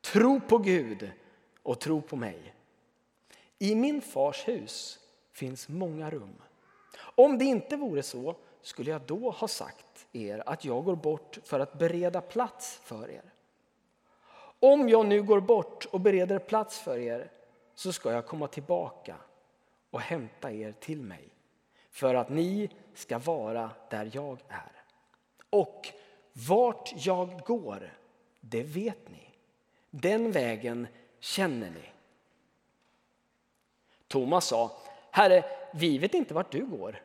Tro 0.00 0.40
på 0.40 0.58
Gud 0.58 1.10
och 1.62 1.80
tro 1.80 2.02
på 2.02 2.16
mig. 2.16 2.54
I 3.58 3.74
min 3.74 4.02
fars 4.02 4.48
hus 4.48 4.98
finns 5.32 5.68
många 5.68 6.10
rum. 6.10 6.34
Om 6.98 7.38
det 7.38 7.44
inte 7.44 7.76
vore 7.76 8.02
så 8.02 8.36
skulle 8.62 8.90
jag 8.90 9.02
då 9.02 9.30
ha 9.30 9.48
sagt 9.48 10.06
er 10.12 10.42
att 10.46 10.64
jag 10.64 10.84
går 10.84 10.96
bort 10.96 11.38
för 11.44 11.60
att 11.60 11.78
bereda 11.78 12.20
plats 12.20 12.80
för 12.82 13.10
er. 13.10 13.32
Om 14.60 14.88
jag 14.88 15.06
nu 15.06 15.22
går 15.22 15.40
bort 15.40 15.84
och 15.84 16.00
bereder 16.00 16.38
plats 16.38 16.78
för 16.78 16.98
er 16.98 17.30
så 17.74 17.92
ska 17.92 18.12
jag 18.12 18.26
komma 18.26 18.46
tillbaka 18.46 19.16
och 19.90 20.00
hämta 20.00 20.52
er 20.52 20.72
till 20.72 21.02
mig 21.02 21.28
för 21.98 22.14
att 22.14 22.28
ni 22.28 22.70
ska 22.94 23.18
vara 23.18 23.70
där 23.90 24.10
jag 24.12 24.38
är. 24.48 24.72
Och 25.50 25.88
vart 26.32 26.92
jag 26.96 27.40
går, 27.40 27.98
det 28.40 28.62
vet 28.62 29.08
ni. 29.08 29.34
Den 29.90 30.32
vägen 30.32 30.86
känner 31.20 31.70
ni. 31.70 31.82
Thomas 34.08 34.46
sa, 34.46 34.76
Herre, 35.10 35.44
vi 35.74 35.98
vet 35.98 36.14
inte 36.14 36.34
vart 36.34 36.52
du 36.52 36.66
går. 36.66 37.02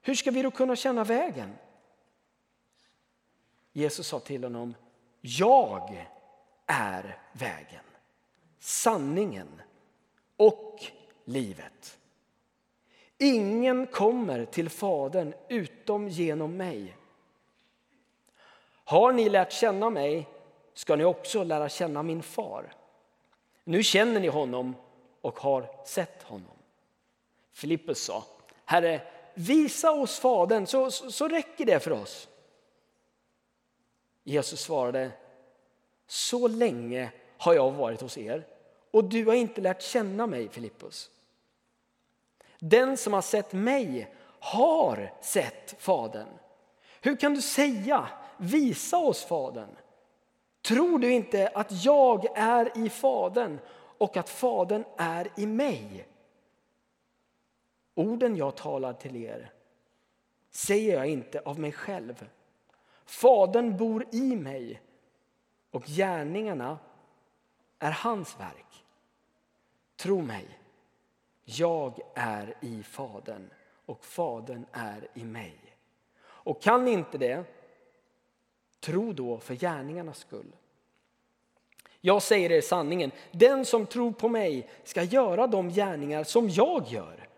Hur 0.00 0.14
ska 0.14 0.30
vi 0.30 0.42
då 0.42 0.50
kunna 0.50 0.76
känna 0.76 1.04
vägen? 1.04 1.54
Jesus 3.72 4.06
sa 4.06 4.20
till 4.20 4.44
honom, 4.44 4.74
jag 5.20 6.06
är 6.66 7.18
vägen, 7.32 7.84
sanningen 8.58 9.62
och 10.36 10.84
livet. 11.24 11.98
Ingen 13.24 13.86
kommer 13.86 14.44
till 14.44 14.68
Fadern 14.68 15.34
utom 15.48 16.08
genom 16.08 16.56
mig. 16.56 16.96
Har 18.84 19.12
ni 19.12 19.28
lärt 19.28 19.52
känna 19.52 19.90
mig 19.90 20.28
ska 20.74 20.96
ni 20.96 21.04
också 21.04 21.44
lära 21.44 21.68
känna 21.68 22.02
min 22.02 22.22
far. 22.22 22.74
Nu 23.64 23.82
känner 23.82 24.20
ni 24.20 24.28
honom 24.28 24.76
och 25.20 25.38
har 25.38 25.86
sett 25.86 26.22
honom. 26.22 26.56
Filippus 27.52 28.04
sa, 28.04 28.24
Herre, 28.64 29.00
visa 29.34 29.92
oss 29.92 30.18
Fadern 30.18 30.66
så, 30.66 30.90
så, 30.90 31.10
så 31.10 31.28
räcker 31.28 31.64
det 31.64 31.80
för 31.80 31.90
oss. 31.90 32.28
Jesus 34.24 34.60
svarade, 34.60 35.10
så 36.06 36.48
länge 36.48 37.12
har 37.38 37.54
jag 37.54 37.72
varit 37.72 38.00
hos 38.00 38.18
er 38.18 38.46
och 38.90 39.04
du 39.04 39.24
har 39.24 39.34
inte 39.34 39.60
lärt 39.60 39.82
känna 39.82 40.26
mig, 40.26 40.48
Filippus. 40.48 41.10
Den 42.66 42.96
som 42.96 43.12
har 43.12 43.22
sett 43.22 43.52
mig 43.52 44.14
har 44.40 45.12
sett 45.20 45.74
Fadern. 45.78 46.28
Hur 47.00 47.16
kan 47.16 47.34
du 47.34 47.42
säga 47.42 48.08
visa 48.36 48.98
oss 48.98 49.24
Fadern? 49.24 49.76
Tror 50.62 50.98
du 50.98 51.12
inte 51.12 51.48
att 51.48 51.84
jag 51.84 52.26
är 52.34 52.78
i 52.78 52.88
Fadern 52.90 53.58
och 53.98 54.16
att 54.16 54.28
Fadern 54.28 54.84
är 54.96 55.28
i 55.36 55.46
mig? 55.46 56.08
Orden 57.94 58.36
jag 58.36 58.56
talar 58.56 58.92
till 58.92 59.16
er 59.16 59.52
säger 60.50 60.94
jag 60.94 61.06
inte 61.06 61.40
av 61.40 61.58
mig 61.58 61.72
själv. 61.72 62.28
Fadern 63.04 63.76
bor 63.76 64.06
i 64.12 64.36
mig 64.36 64.82
och 65.70 65.84
gärningarna 65.86 66.78
är 67.78 67.90
hans 67.90 68.40
verk. 68.40 68.84
Tro 69.96 70.22
mig, 70.22 70.58
jag 71.44 72.00
är 72.14 72.54
i 72.60 72.82
Fadern 72.82 73.50
och 73.86 74.04
Fadern 74.04 74.66
är 74.72 75.08
i 75.14 75.24
mig. 75.24 75.58
Och 76.26 76.62
kan 76.62 76.84
ni 76.84 76.90
inte 76.90 77.18
det, 77.18 77.44
tro 78.80 79.12
då 79.12 79.38
för 79.38 79.54
gärningarnas 79.54 80.18
skull. 80.18 80.56
Jag 82.00 82.22
säger 82.22 82.52
er 82.52 82.60
sanningen, 82.60 83.10
den 83.30 83.64
som 83.64 83.86
tror 83.86 84.12
på 84.12 84.28
mig 84.28 84.68
ska 84.84 85.02
göra 85.02 85.46
de 85.46 85.68
gärningar 85.68 86.24
som 86.24 86.48
jag 86.48 86.86
gör 86.86 87.28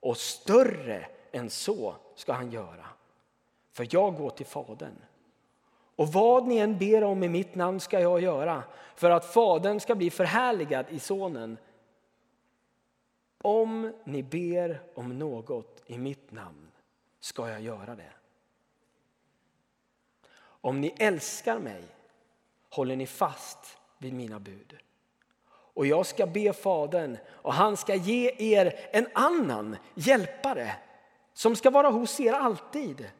och 0.00 0.16
större 0.16 1.06
än 1.32 1.50
så 1.50 1.94
ska 2.14 2.32
han 2.32 2.50
göra. 2.50 2.84
För 3.72 3.88
jag 3.90 4.16
går 4.16 4.30
till 4.30 4.46
Fadern. 4.46 5.02
Och 5.96 6.08
vad 6.08 6.46
ni 6.46 6.58
än 6.58 6.78
ber 6.78 7.04
om 7.04 7.22
i 7.22 7.28
mitt 7.28 7.54
namn 7.54 7.80
ska 7.80 8.00
jag 8.00 8.20
göra 8.20 8.62
för 8.96 9.10
att 9.10 9.32
Fadern 9.32 9.80
ska 9.80 9.94
bli 9.94 10.10
förhärligad 10.10 10.86
i 10.90 10.98
Sonen. 10.98 11.56
Om 13.42 13.92
ni 14.04 14.22
ber 14.22 14.82
om 14.94 15.18
något 15.18 15.82
i 15.86 15.98
mitt 15.98 16.32
namn 16.32 16.70
ska 17.20 17.48
jag 17.48 17.60
göra 17.60 17.94
det. 17.94 18.12
Om 20.40 20.80
ni 20.80 20.94
älskar 20.98 21.58
mig 21.58 21.82
håller 22.70 22.96
ni 22.96 23.06
fast 23.06 23.78
vid 23.98 24.12
mina 24.12 24.40
bud. 24.40 24.76
Och 25.50 25.86
jag 25.86 26.06
ska 26.06 26.26
be 26.26 26.52
Fadern 26.52 27.18
och 27.28 27.54
han 27.54 27.76
ska 27.76 27.94
ge 27.94 28.54
er 28.54 28.88
en 28.92 29.08
annan 29.14 29.76
hjälpare 29.94 30.76
som 31.32 31.56
ska 31.56 31.70
vara 31.70 31.90
hos 31.90 32.20
er 32.20 32.32
alltid. 32.32 33.10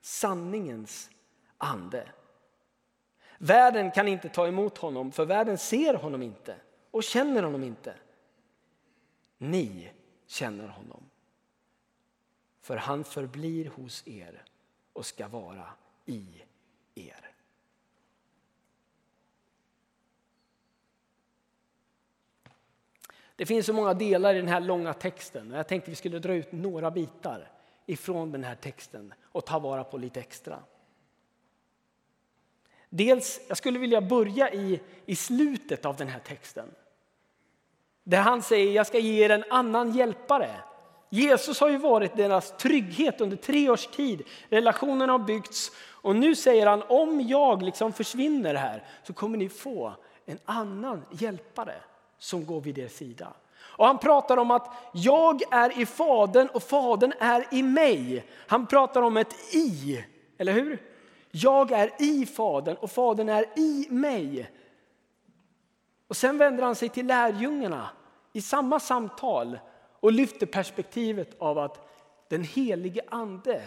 Sanningens 0.00 1.10
ande. 1.58 2.08
Världen 3.38 3.90
kan 3.90 4.08
inte 4.08 4.28
ta 4.28 4.46
emot 4.46 4.78
honom 4.78 5.12
för 5.12 5.24
världen 5.24 5.58
ser 5.58 5.94
honom 5.94 6.22
inte 6.22 6.56
och 6.90 7.02
känner 7.02 7.42
honom 7.42 7.64
inte. 7.64 7.94
Ni 9.42 9.92
känner 10.26 10.68
honom. 10.68 11.04
För 12.60 12.76
han 12.76 13.04
förblir 13.04 13.68
hos 13.68 14.08
er 14.08 14.44
och 14.92 15.06
ska 15.06 15.28
vara 15.28 15.66
i 16.06 16.42
er. 16.94 17.30
Det 23.36 23.46
finns 23.46 23.66
så 23.66 23.72
många 23.72 23.94
delar 23.94 24.34
i 24.34 24.38
den 24.38 24.48
här 24.48 24.60
långa 24.60 24.94
texten. 24.94 25.50
Jag 25.50 25.68
tänkte 25.68 25.90
vi 25.90 25.96
skulle 25.96 26.18
dra 26.18 26.34
ut 26.34 26.52
några 26.52 26.90
bitar 26.90 27.50
ifrån 27.86 28.32
den 28.32 28.44
här 28.44 28.54
texten 28.54 29.14
och 29.22 29.46
ta 29.46 29.58
vara 29.58 29.84
på 29.84 29.98
lite 29.98 30.20
extra. 30.20 30.62
Dels, 32.88 33.40
jag 33.48 33.56
skulle 33.56 33.78
vilja 33.78 34.00
börja 34.00 34.52
i, 34.52 34.80
i 35.06 35.16
slutet 35.16 35.84
av 35.84 35.96
den 35.96 36.08
här 36.08 36.20
texten. 36.20 36.70
Där 38.04 38.20
han 38.20 38.42
säger, 38.42 38.72
jag 38.72 38.86
ska 38.86 38.98
ge 38.98 39.24
er 39.24 39.30
en 39.30 39.44
annan 39.50 39.92
hjälpare. 39.92 40.50
Jesus 41.10 41.60
har 41.60 41.68
ju 41.68 41.76
varit 41.76 42.16
deras 42.16 42.56
trygghet 42.56 43.20
under 43.20 43.36
tre 43.36 43.70
års 43.70 43.86
tid. 43.86 44.22
Relationen 44.48 45.08
har 45.08 45.18
byggts 45.18 45.70
och 46.02 46.16
nu 46.16 46.34
säger 46.34 46.66
han, 46.66 46.82
om 46.88 47.20
jag 47.20 47.62
liksom 47.62 47.92
försvinner 47.92 48.54
här 48.54 48.84
så 49.02 49.12
kommer 49.12 49.38
ni 49.38 49.48
få 49.48 49.94
en 50.26 50.38
annan 50.44 51.04
hjälpare 51.10 51.74
som 52.18 52.46
går 52.46 52.60
vid 52.60 52.78
er 52.78 52.88
sida. 52.88 53.32
Och 53.60 53.86
han 53.86 53.98
pratar 53.98 54.36
om 54.36 54.50
att 54.50 54.70
jag 54.92 55.42
är 55.50 55.80
i 55.80 55.86
Fadern 55.86 56.48
och 56.48 56.62
Fadern 56.62 57.12
är 57.18 57.46
i 57.50 57.62
mig. 57.62 58.24
Han 58.46 58.66
pratar 58.66 59.02
om 59.02 59.16
ett 59.16 59.54
i, 59.54 60.04
eller 60.38 60.52
hur? 60.52 60.82
Jag 61.30 61.72
är 61.72 61.90
i 61.98 62.26
Fadern 62.26 62.76
och 62.76 62.90
Fadern 62.90 63.28
är 63.28 63.44
i 63.56 63.86
mig. 63.90 64.50
Och 66.10 66.16
sen 66.16 66.38
vänder 66.38 66.62
han 66.62 66.74
sig 66.74 66.88
till 66.88 67.06
lärjungarna 67.06 67.90
i 68.32 68.40
samma 68.40 68.80
samtal 68.80 69.58
och 70.00 70.12
lyfter 70.12 70.46
perspektivet 70.46 71.36
av 71.38 71.58
att 71.58 71.88
den 72.28 72.44
helige 72.44 73.02
ande 73.08 73.62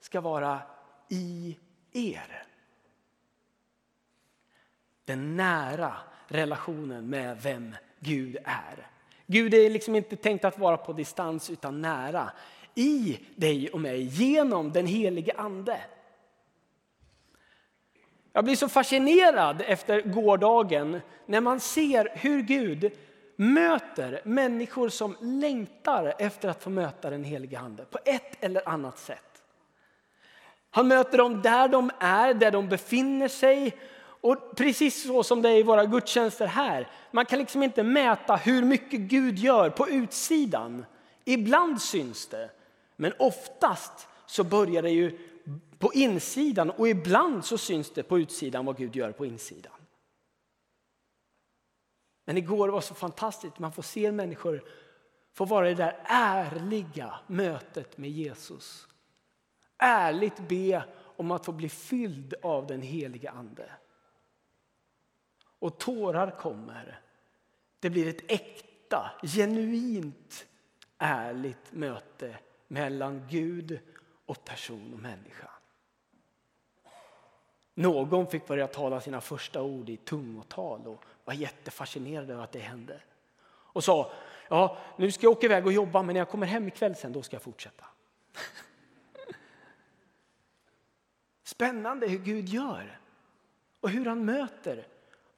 ska 0.00 0.20
vara 0.20 0.60
i 1.08 1.58
er. 1.92 2.46
Den 5.04 5.36
nära 5.36 5.96
relationen 6.28 7.10
med 7.10 7.42
vem 7.42 7.76
Gud 8.00 8.36
är. 8.44 8.90
Gud 9.26 9.54
är 9.54 9.70
liksom 9.70 9.94
inte 9.94 10.16
tänkt 10.16 10.44
att 10.44 10.58
vara 10.58 10.76
på 10.76 10.92
distans 10.92 11.50
utan 11.50 11.80
nära. 11.80 12.30
I 12.74 13.18
dig 13.34 13.70
och 13.70 13.80
mig 13.80 14.02
genom 14.02 14.72
den 14.72 14.86
helige 14.86 15.32
ande. 15.36 15.80
Jag 18.36 18.44
blir 18.44 18.56
så 18.56 18.68
fascinerad 18.68 19.62
efter 19.66 20.00
gårdagen 20.00 21.00
när 21.26 21.40
man 21.40 21.60
ser 21.60 22.08
hur 22.14 22.42
Gud 22.42 22.92
möter 23.36 24.20
människor 24.24 24.88
som 24.88 25.16
längtar 25.20 26.14
efter 26.18 26.48
att 26.48 26.62
få 26.62 26.70
möta 26.70 27.10
den 27.10 27.24
helige 27.24 27.58
Ande 27.58 27.84
på 27.84 27.98
ett 28.04 28.36
eller 28.40 28.68
annat 28.68 28.98
sätt. 28.98 29.42
Han 30.70 30.88
möter 30.88 31.18
dem 31.18 31.42
där 31.42 31.68
de 31.68 31.90
är, 31.98 32.34
där 32.34 32.50
de 32.50 32.68
befinner 32.68 33.28
sig. 33.28 33.76
Och 34.20 34.56
precis 34.56 35.02
så 35.02 35.22
som 35.22 35.42
det 35.42 35.48
är 35.48 35.56
i 35.56 35.62
våra 35.62 35.84
gudstjänster 35.84 36.46
här. 36.46 36.88
Man 37.10 37.24
kan 37.24 37.38
liksom 37.38 37.62
inte 37.62 37.82
mäta 37.82 38.36
hur 38.36 38.62
mycket 38.62 39.00
Gud 39.00 39.38
gör 39.38 39.70
på 39.70 39.88
utsidan. 39.88 40.86
Ibland 41.24 41.82
syns 41.82 42.26
det, 42.26 42.50
men 42.96 43.12
oftast 43.18 44.08
så 44.26 44.44
börjar 44.44 44.82
det 44.82 44.90
ju 44.90 45.18
på 45.78 45.92
insidan 45.94 46.70
och 46.70 46.88
ibland 46.88 47.44
så 47.44 47.58
syns 47.58 47.90
det 47.90 48.02
på 48.02 48.18
utsidan 48.18 48.64
vad 48.64 48.76
Gud 48.76 48.96
gör 48.96 49.12
på 49.12 49.26
insidan. 49.26 49.72
Men 52.24 52.36
igår 52.36 52.68
var 52.68 52.80
så 52.80 52.94
fantastiskt, 52.94 53.58
man 53.58 53.72
får 53.72 53.82
se 53.82 54.12
människor 54.12 54.64
få 55.36 55.44
vara 55.44 55.70
i 55.70 55.74
det 55.74 55.82
där 55.82 56.02
ärliga 56.04 57.20
mötet 57.26 57.98
med 57.98 58.10
Jesus. 58.10 58.88
Ärligt 59.78 60.48
be 60.48 60.84
om 61.16 61.30
att 61.30 61.44
få 61.44 61.52
bli 61.52 61.68
fylld 61.68 62.34
av 62.42 62.66
den 62.66 62.82
heliga 62.82 63.30
Ande. 63.30 63.70
Och 65.58 65.78
tårar 65.78 66.30
kommer. 66.30 67.00
Det 67.80 67.90
blir 67.90 68.08
ett 68.08 68.30
äkta, 68.30 69.10
genuint, 69.22 70.46
ärligt 70.98 71.72
möte 71.72 72.38
mellan 72.68 73.26
Gud 73.30 73.78
och 74.26 74.44
person 74.44 74.94
och 74.94 75.00
människa. 75.00 75.50
Någon 77.78 78.26
fick 78.26 78.46
börja 78.46 78.66
tala 78.66 79.00
sina 79.00 79.20
första 79.20 79.62
ord 79.62 79.88
i 79.88 79.96
tungotal 79.96 80.86
och 80.86 81.04
var 81.24 81.34
jättefascinerad 81.34 82.30
över 82.30 82.44
att 82.44 82.52
det 82.52 82.58
hände. 82.58 83.00
Och 83.48 83.84
sa, 83.84 84.12
ja 84.48 84.78
nu 84.96 85.12
ska 85.12 85.26
jag 85.26 85.32
åka 85.32 85.46
iväg 85.46 85.66
och 85.66 85.72
jobba 85.72 86.02
men 86.02 86.14
när 86.14 86.20
jag 86.20 86.28
kommer 86.28 86.46
hem 86.46 86.68
ikväll 86.68 86.94
sen 86.94 87.12
då 87.12 87.22
ska 87.22 87.36
jag 87.36 87.42
fortsätta. 87.42 87.84
Spännande 91.44 92.08
hur 92.08 92.18
Gud 92.18 92.48
gör 92.48 92.98
och 93.80 93.90
hur 93.90 94.06
han 94.06 94.24
möter 94.24 94.86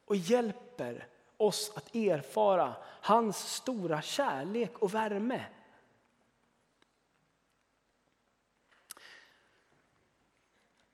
och 0.05 0.17
hjälper 0.17 1.07
oss 1.37 1.73
att 1.77 1.95
erfara 1.95 2.75
hans 2.85 3.55
stora 3.55 4.03
kärlek 4.03 4.79
och 4.79 4.95
värme. 4.95 5.45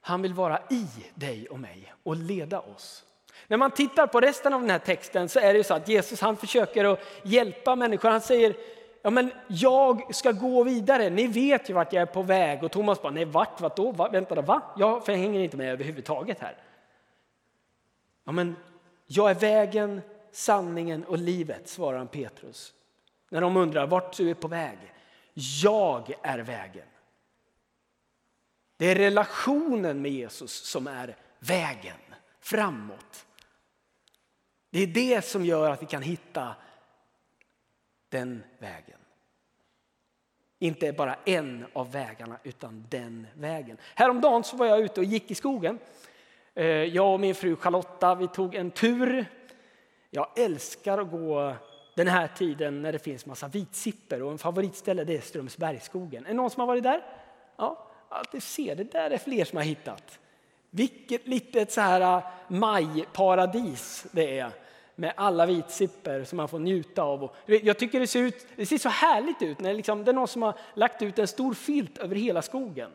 Han 0.06 0.22
vill 0.22 0.34
vara 0.34 0.58
i 0.70 0.86
dig 1.14 1.48
och 1.48 1.60
mig 1.60 1.94
och 2.02 2.16
leda 2.16 2.60
oss. 2.60 3.04
När 3.46 3.56
man 3.56 3.70
tittar 3.70 4.06
på 4.06 4.20
resten 4.20 4.52
av 4.52 4.60
den 4.60 4.70
här 4.70 4.78
texten 4.78 5.28
så 5.28 5.40
är 5.40 5.54
det 5.54 5.64
så 5.64 5.74
att 5.74 5.88
Jesus 5.88 6.20
han 6.20 6.36
försöker 6.36 6.84
att 6.84 7.00
hjälpa 7.22 7.76
människor. 7.76 8.08
Han 8.08 8.20
säger 8.20 8.56
ja, 9.02 9.10
men 9.10 9.32
jag 9.48 10.14
ska 10.14 10.32
gå 10.32 10.62
vidare, 10.62 11.10
ni 11.10 11.26
vet 11.26 11.70
ju 11.70 11.74
vart 11.74 11.92
jag 11.92 12.02
är 12.02 12.06
på 12.06 12.22
väg. 12.22 12.64
Och 12.64 12.70
Thomas 12.72 13.02
bara, 13.02 13.12
nej 13.12 13.24
vart, 13.24 13.60
vart 13.60 13.76
då? 13.76 13.92
Va? 13.92 14.08
Vänta 14.12 14.34
då, 14.34 14.42
va? 14.42 14.62
Jag, 14.76 15.04
för 15.04 15.12
jag 15.12 15.18
hänger 15.18 15.40
inte 15.40 15.56
med 15.56 15.72
överhuvudtaget 15.72 16.40
här. 16.40 16.56
Ja, 18.24 18.32
men 18.32 18.56
jag 19.06 19.30
är 19.30 19.34
vägen, 19.34 20.00
sanningen 20.32 21.04
och 21.04 21.18
livet, 21.18 21.68
svarar 21.68 22.06
Petrus. 22.06 22.72
När 23.30 23.40
de 23.40 23.56
undrar 23.56 23.86
vart 23.86 24.16
du 24.16 24.30
är 24.30 24.34
på 24.34 24.48
väg. 24.48 24.78
Jag 25.62 26.14
är 26.22 26.38
vägen. 26.38 26.86
Det 28.76 28.86
är 28.86 28.94
relationen 28.94 30.02
med 30.02 30.12
Jesus 30.12 30.52
som 30.52 30.86
är 30.86 31.16
vägen 31.38 31.96
framåt. 32.40 33.26
Det 34.70 34.82
är 34.82 34.86
det 34.86 35.24
som 35.24 35.44
gör 35.44 35.70
att 35.70 35.82
vi 35.82 35.86
kan 35.86 36.02
hitta 36.02 36.54
den 38.08 38.44
vägen. 38.58 38.98
Inte 40.58 40.92
bara 40.92 41.16
en 41.24 41.66
av 41.72 41.92
vägarna, 41.92 42.38
utan 42.42 42.86
den 42.88 43.26
vägen. 43.34 43.76
Häromdagen 43.94 44.44
så 44.44 44.56
var 44.56 44.66
jag 44.66 44.80
ute 44.80 45.00
och 45.00 45.04
gick 45.04 45.30
i 45.30 45.34
skogen. 45.34 45.78
Eh, 46.54 46.66
jag 46.66 47.14
och 47.14 47.20
min 47.20 47.34
fru 47.34 47.56
Charlotta 47.56 48.14
vi 48.14 48.28
tog 48.28 48.54
en 48.54 48.70
tur. 48.70 49.26
Jag 50.10 50.38
älskar 50.38 50.98
att 50.98 51.10
gå 51.10 51.54
den 51.94 52.08
här 52.08 52.28
tiden 52.28 52.82
när 52.82 52.92
det 52.92 52.98
finns 52.98 53.26
massa 53.26 53.48
vitsipper 53.48 54.22
och 54.22 54.32
en 54.32 54.38
favoritställe 54.38 55.04
det 55.04 55.16
är 55.16 55.20
Strömsbergsskogen. 55.20 56.24
Är 56.24 56.28
det 56.28 56.34
någon 56.34 56.50
som 56.50 56.60
har 56.60 56.66
varit 56.66 56.82
där? 56.82 57.04
Ja, 57.56 57.90
alltid 58.08 58.42
ser 58.42 58.74
det 58.74 58.92
där 58.92 59.10
är 59.10 59.18
fler 59.18 59.44
som 59.44 59.56
har 59.56 59.64
hittat. 59.64 60.18
Vilket 60.70 61.26
litet 61.26 61.72
så 61.72 61.80
här 61.80 62.00
äh, 62.00 62.24
majparadis 62.48 64.06
det 64.12 64.38
är 64.38 64.50
med 64.94 65.12
alla 65.16 65.46
vitsipper 65.46 66.24
som 66.24 66.36
man 66.36 66.48
får 66.48 66.58
njuta 66.58 67.02
av. 67.02 67.34
Jag 67.46 67.78
tycker 67.78 68.00
det 68.00 68.06
ser, 68.06 68.20
ut, 68.20 68.46
det 68.56 68.66
ser 68.66 68.78
så 68.78 68.88
härligt 68.88 69.42
ut 69.42 69.60
när 69.60 69.74
liksom, 69.74 70.04
det 70.04 70.10
är 70.10 70.12
någon 70.12 70.28
som 70.28 70.42
har 70.42 70.54
lagt 70.74 71.02
ut 71.02 71.18
en 71.18 71.28
stor 71.28 71.54
filt 71.54 71.98
över 71.98 72.16
hela 72.16 72.42
skogen. 72.42 72.90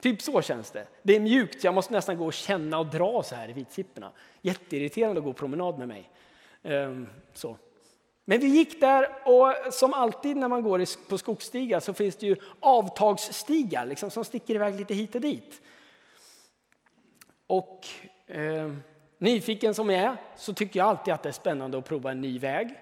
Typ 0.00 0.22
så 0.22 0.42
känns 0.42 0.70
det. 0.70 0.86
Det 1.02 1.16
är 1.16 1.20
mjukt, 1.20 1.64
jag 1.64 1.74
måste 1.74 1.92
nästan 1.92 2.16
gå 2.16 2.26
och 2.26 2.32
känna 2.32 2.78
och 2.78 2.86
dra 2.86 3.22
så 3.22 3.34
här 3.34 3.50
i 3.50 3.52
vitsipporna. 3.52 4.10
Jätteirriterande 4.42 5.18
att 5.18 5.24
gå 5.24 5.32
promenad 5.32 5.78
med 5.78 5.88
mig. 5.88 6.10
Um, 6.62 7.08
så. 7.32 7.56
Men 8.28 8.40
vi 8.40 8.46
gick 8.46 8.80
där 8.80 9.08
och 9.24 9.74
som 9.74 9.94
alltid 9.94 10.36
när 10.36 10.48
man 10.48 10.62
går 10.62 11.08
på 11.08 11.18
skogsstigar 11.18 11.80
så 11.80 11.94
finns 11.94 12.16
det 12.16 12.26
ju 12.26 12.36
avtagsstigar 12.60 13.86
liksom, 13.86 14.10
som 14.10 14.24
sticker 14.24 14.54
iväg 14.54 14.74
lite 14.74 14.94
hit 14.94 15.14
och 15.14 15.20
dit. 15.20 15.62
Och 17.46 17.86
eh, 18.26 18.72
nyfiken 19.18 19.74
som 19.74 19.90
jag 19.90 20.02
är 20.02 20.16
så 20.36 20.54
tycker 20.54 20.80
jag 20.80 20.88
alltid 20.88 21.14
att 21.14 21.22
det 21.22 21.28
är 21.28 21.32
spännande 21.32 21.78
att 21.78 21.84
prova 21.84 22.10
en 22.10 22.20
ny 22.20 22.38
väg. 22.38 22.74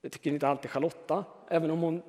Det 0.00 0.08
tycker 0.08 0.30
inte 0.30 0.48
alltid 0.48 0.70
Charlotta, 0.70 1.24
även 1.48 1.70
om 1.70 1.80
hon 1.80 2.02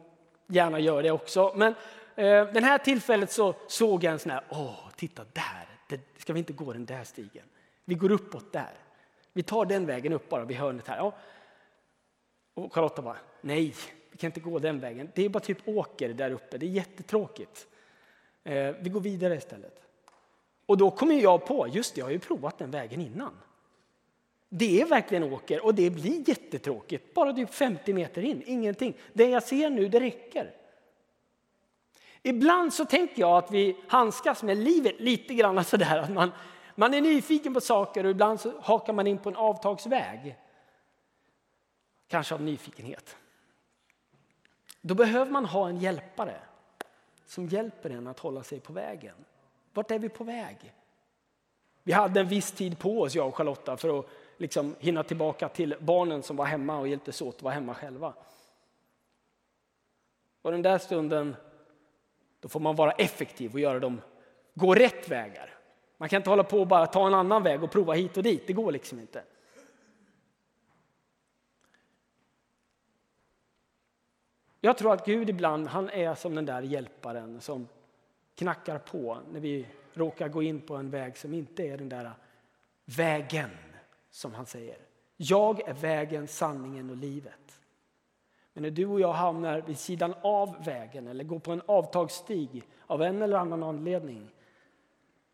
gärna 0.48 0.80
gör 0.80 1.04
det 1.04 1.12
också. 1.12 1.54
Men 1.56 1.76
eh, 2.16 2.54
den 2.54 2.64
här 2.64 2.78
tillfället 2.78 3.32
så 3.32 3.56
såg 3.68 4.04
jag 4.04 4.14
en 4.14 4.20
sån 4.20 4.32
här, 4.32 4.44
åh, 4.50 4.90
titta 4.96 5.24
där, 5.34 5.68
det, 5.90 6.22
ska 6.22 6.34
vi 6.34 6.40
inte 6.40 6.54
gå 6.54 6.74
den 6.74 6.86
där 6.86 7.04
stigen? 7.04 7.46
Vi 7.86 7.96
går 7.96 8.12
uppåt 8.12 8.54
där. 8.54 8.74
Vi 9.34 9.44
tar 9.44 9.66
den 9.66 9.86
vägen 9.86 10.14
upp 10.14 10.30
bara 10.30 10.46
vid 10.46 10.58
hörnet 10.58 10.88
här. 10.88 10.98
Ja. 10.98 11.14
Och 12.54 12.74
Charlotta 12.74 13.02
bara, 13.02 13.18
nej, 13.42 13.74
vi 14.12 14.18
kan 14.18 14.28
inte 14.28 14.40
gå 14.40 14.60
den 14.60 14.80
vägen. 14.80 15.12
Det 15.16 15.26
är 15.26 15.30
bara 15.30 15.40
typ 15.40 15.68
åker 15.68 16.10
där 16.10 16.32
uppe, 16.32 16.58
det 16.58 16.66
är 16.66 16.70
jättetråkigt. 16.70 17.68
Eh, 18.44 18.76
vi 18.80 18.90
går 18.90 19.02
vidare 19.02 19.36
istället. 19.36 19.82
Och 20.66 20.78
då 20.78 20.92
kommer 20.92 21.16
jag 21.16 21.46
på, 21.46 21.68
just 21.68 21.96
det, 21.96 22.00
jag 22.00 22.06
har 22.06 22.12
ju 22.12 22.20
provat 22.20 22.58
den 22.58 22.72
vägen 22.72 23.02
innan. 23.02 23.38
Det 24.50 24.82
är 24.82 24.86
verkligen 24.86 25.24
åker 25.24 25.66
och 25.66 25.76
det 25.76 25.90
blir 25.90 26.30
jättetråkigt, 26.30 27.14
bara 27.14 27.34
typ 27.34 27.54
50 27.54 27.94
meter 27.94 28.22
in, 28.22 28.44
ingenting. 28.46 28.94
Det 29.14 29.30
jag 29.30 29.44
ser 29.44 29.70
nu, 29.70 29.88
det 29.88 30.00
räcker. 30.00 30.56
Ibland 32.24 32.74
så 32.74 32.86
tänker 32.86 33.22
jag 33.22 33.38
att 33.38 33.52
vi 33.52 33.78
handskas 33.88 34.44
med 34.44 34.58
livet 34.58 35.00
lite 35.00 35.34
grann 35.34 35.64
sådär 35.64 35.98
att 35.98 36.12
man, 36.12 36.32
man 36.76 36.94
är 36.94 37.02
nyfiken 37.02 37.54
på 37.54 37.62
saker 37.62 38.04
och 38.04 38.12
ibland 38.12 38.40
så 38.40 38.60
hakar 38.62 38.94
man 38.94 39.08
in 39.08 39.18
på 39.18 39.30
en 39.30 39.36
avtagsväg. 39.36 40.38
Kanske 42.08 42.36
av 42.36 42.42
nyfikenhet. 42.42 43.16
Då 44.82 44.96
behöver 44.96 45.32
man 45.32 45.46
ha 45.46 45.70
en 45.70 45.78
hjälpare 45.78 46.40
som 47.26 47.48
hjälper 47.48 47.90
en 47.90 48.08
att 48.08 48.20
hålla 48.20 48.44
sig 48.44 48.60
på 48.60 48.74
vägen. 48.74 49.16
Vart 49.74 49.92
är 49.92 50.00
vi 50.00 50.10
på 50.10 50.24
väg? 50.24 50.74
Vi 51.84 51.92
hade 51.92 52.20
en 52.20 52.28
viss 52.28 52.52
tid 52.52 52.80
på 52.80 53.02
oss, 53.02 53.16
jag 53.16 53.28
och 53.28 53.36
Charlotta, 53.36 53.78
för 53.78 54.00
att 54.00 54.06
liksom 54.38 54.76
hinna 54.80 55.04
tillbaka 55.04 55.50
till 55.50 55.76
barnen 55.80 56.24
som 56.24 56.36
var 56.36 56.46
hemma 56.46 56.80
och 56.80 56.88
hjälptes 56.88 57.22
åt 57.22 57.36
att 57.36 57.42
vara 57.42 57.54
hemma 57.54 57.74
själva. 57.74 58.14
Och 60.42 60.52
den 60.52 60.62
där 60.62 60.78
stunden, 60.78 61.36
då 62.40 62.50
får 62.50 62.60
man 62.60 62.76
vara 62.76 62.92
effektiv 62.92 63.54
och 63.54 63.60
göra 63.60 63.80
dem, 63.80 64.02
gå 64.54 64.76
rätt 64.76 65.10
vägar. 65.10 65.61
Man 66.02 66.10
kan 66.10 66.18
inte 66.18 66.30
hålla 66.30 66.44
på 66.44 66.60
och 66.60 66.68
bara 66.68 66.88
ta 66.88 67.08
en 67.08 67.14
annan 67.14 67.44
väg 67.44 67.64
och 67.64 67.72
prova 67.72 67.94
hit 67.94 68.18
och 68.18 68.24
dit. 68.24 68.48
Det 68.48 68.54
går 68.54 68.72
liksom 68.72 69.00
inte. 69.00 69.24
Jag 74.62 74.78
tror 74.78 74.94
att 74.94 75.06
Gud 75.06 75.30
ibland 75.30 75.68
han 75.68 75.90
är 75.90 76.16
som 76.16 76.36
den 76.36 76.46
där 76.46 76.62
hjälparen 76.62 77.42
som 77.42 77.68
knackar 78.36 78.78
på 78.80 79.18
när 79.32 79.40
vi 79.40 79.68
råkar 79.94 80.30
gå 80.30 80.44
in 80.44 80.62
på 80.62 80.76
en 80.76 80.90
väg 80.90 81.18
som 81.18 81.34
inte 81.34 81.64
är 81.64 81.78
den 81.78 81.90
där 81.90 82.12
vägen 82.86 83.50
som 84.12 84.34
han 84.34 84.46
säger. 84.46 84.78
Jag 85.18 85.68
är 85.68 85.74
vägen, 85.74 86.28
sanningen 86.28 86.90
och 86.90 86.98
livet. 86.98 87.62
Men 88.54 88.64
när 88.64 88.72
du 88.72 88.86
och 88.86 89.00
jag 89.00 89.14
hamnar 89.14 89.62
vid 89.62 89.80
sidan 89.80 90.14
av 90.22 90.64
vägen 90.66 91.08
eller 91.08 91.24
går 91.24 91.40
på 91.40 91.52
en 91.52 91.62
avtagsstig 91.66 92.64
av 92.88 93.02
en 93.02 93.22
eller 93.22 93.38
annan 93.38 93.64
anledning 93.64 94.32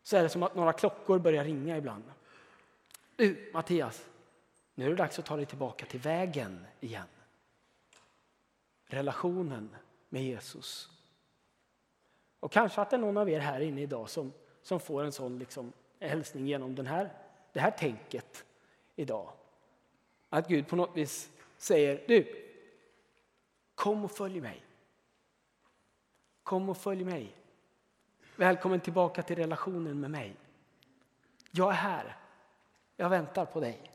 så 0.08 0.16
är 0.16 0.22
det 0.22 0.28
som 0.28 0.42
att 0.42 0.54
några 0.54 0.72
klockor 0.72 1.18
börjar 1.18 1.44
ringa 1.44 1.76
ibland. 1.76 2.04
Du, 3.16 3.50
Mattias, 3.52 4.06
nu 4.74 4.84
är 4.84 4.90
det 4.90 4.96
dags 4.96 5.18
att 5.18 5.26
ta 5.26 5.36
dig 5.36 5.46
tillbaka 5.46 5.86
till 5.86 6.00
vägen 6.00 6.66
igen. 6.80 7.06
Relationen 8.86 9.76
med 10.08 10.24
Jesus. 10.24 10.90
Och 12.40 12.52
kanske 12.52 12.80
att 12.80 12.90
det 12.90 12.96
är 12.96 13.00
någon 13.00 13.16
av 13.16 13.30
er 13.30 13.40
här 13.40 13.60
inne 13.60 13.80
idag 13.80 14.10
som, 14.10 14.32
som 14.62 14.80
får 14.80 15.04
en 15.04 15.12
sån 15.12 15.38
liksom 15.38 15.72
hälsning 16.00 16.46
genom 16.46 16.74
den 16.74 16.86
här, 16.86 17.12
det 17.52 17.60
här 17.60 17.70
tänket 17.70 18.44
idag. 18.96 19.32
Att 20.28 20.48
Gud 20.48 20.68
på 20.68 20.76
något 20.76 20.96
vis 20.96 21.30
säger, 21.56 22.04
du, 22.08 22.50
kom 23.74 24.04
och 24.04 24.10
följ 24.10 24.40
mig. 24.40 24.62
Kom 26.42 26.68
och 26.68 26.76
följ 26.76 27.04
mig. 27.04 27.37
Välkommen 28.38 28.80
tillbaka 28.80 29.22
till 29.22 29.36
relationen 29.36 30.00
med 30.00 30.10
mig. 30.10 30.36
Jag 31.50 31.70
är 31.70 31.74
här. 31.74 32.16
Jag 32.96 33.08
väntar 33.08 33.44
på 33.44 33.60
dig. 33.60 33.92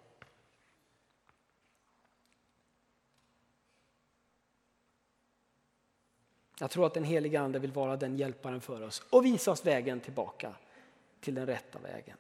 Jag 6.60 6.72
tror 6.72 6.86
att 6.86 6.94
den 6.94 7.04
heliga 7.04 7.42
Ande 7.42 7.60
vill 7.60 7.72
vara 7.72 7.98
den 7.98 8.18
hjälparen 8.18 8.62
för 8.62 8.82
oss 8.82 9.04
och 9.10 9.26
visa 9.26 9.52
oss 9.52 9.66
vägen 9.66 10.00
tillbaka 10.00 10.56
till 11.20 11.36
den 11.36 11.46
rätta 11.46 11.80
vägen. 11.80 12.18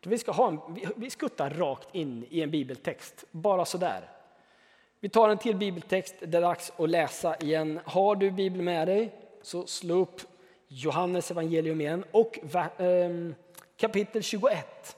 Vi, 0.00 0.18
ska 0.18 0.32
ha 0.32 0.48
en, 0.48 0.78
vi 0.96 1.10
skuttar 1.10 1.50
rakt 1.50 1.94
in 1.94 2.26
i 2.30 2.40
en 2.40 2.50
bibeltext, 2.50 3.24
bara 3.30 3.64
sådär. 3.64 4.13
Vi 5.04 5.10
tar 5.10 5.28
en 5.28 5.38
till 5.38 5.56
bibeltext, 5.56 6.14
det 6.20 6.36
är 6.36 6.40
dags 6.40 6.72
att 6.76 6.90
läsa 6.90 7.36
igen. 7.36 7.80
Har 7.84 8.16
du 8.16 8.30
Bibeln 8.30 8.64
med 8.64 8.88
dig 8.88 9.14
så 9.42 9.66
slå 9.66 9.94
upp 9.94 10.20
Johannes 10.68 11.30
evangelium 11.30 11.80
igen 11.80 12.04
och 12.10 12.38
ehm, 12.78 13.34
kapitel 13.76 14.22
21 14.22 14.96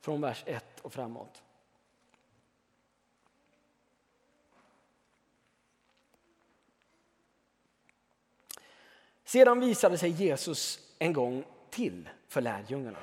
från 0.00 0.20
vers 0.20 0.42
1 0.46 0.64
och 0.82 0.92
framåt. 0.92 1.42
Sedan 9.24 9.60
visade 9.60 9.98
sig 9.98 10.10
Jesus 10.10 10.80
en 10.98 11.12
gång 11.12 11.44
till 11.70 12.08
för 12.28 12.40
lärjungarna. 12.40 12.98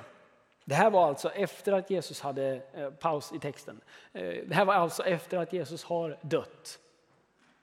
Det 0.65 0.75
här 0.75 0.89
var 0.89 1.08
alltså 1.08 1.30
efter 1.30 1.71
att 1.71 1.89
Jesus 1.89 2.21
hade, 2.21 2.62
eh, 2.73 2.89
paus 2.89 3.32
i 3.34 3.39
texten, 3.39 3.82
eh, 4.13 4.21
det 4.21 4.56
här 4.56 4.65
var 4.65 4.73
alltså 4.73 5.04
efter 5.04 5.38
att 5.38 5.54
Jesus 5.54 5.84
har 5.84 6.17
dött. 6.21 6.80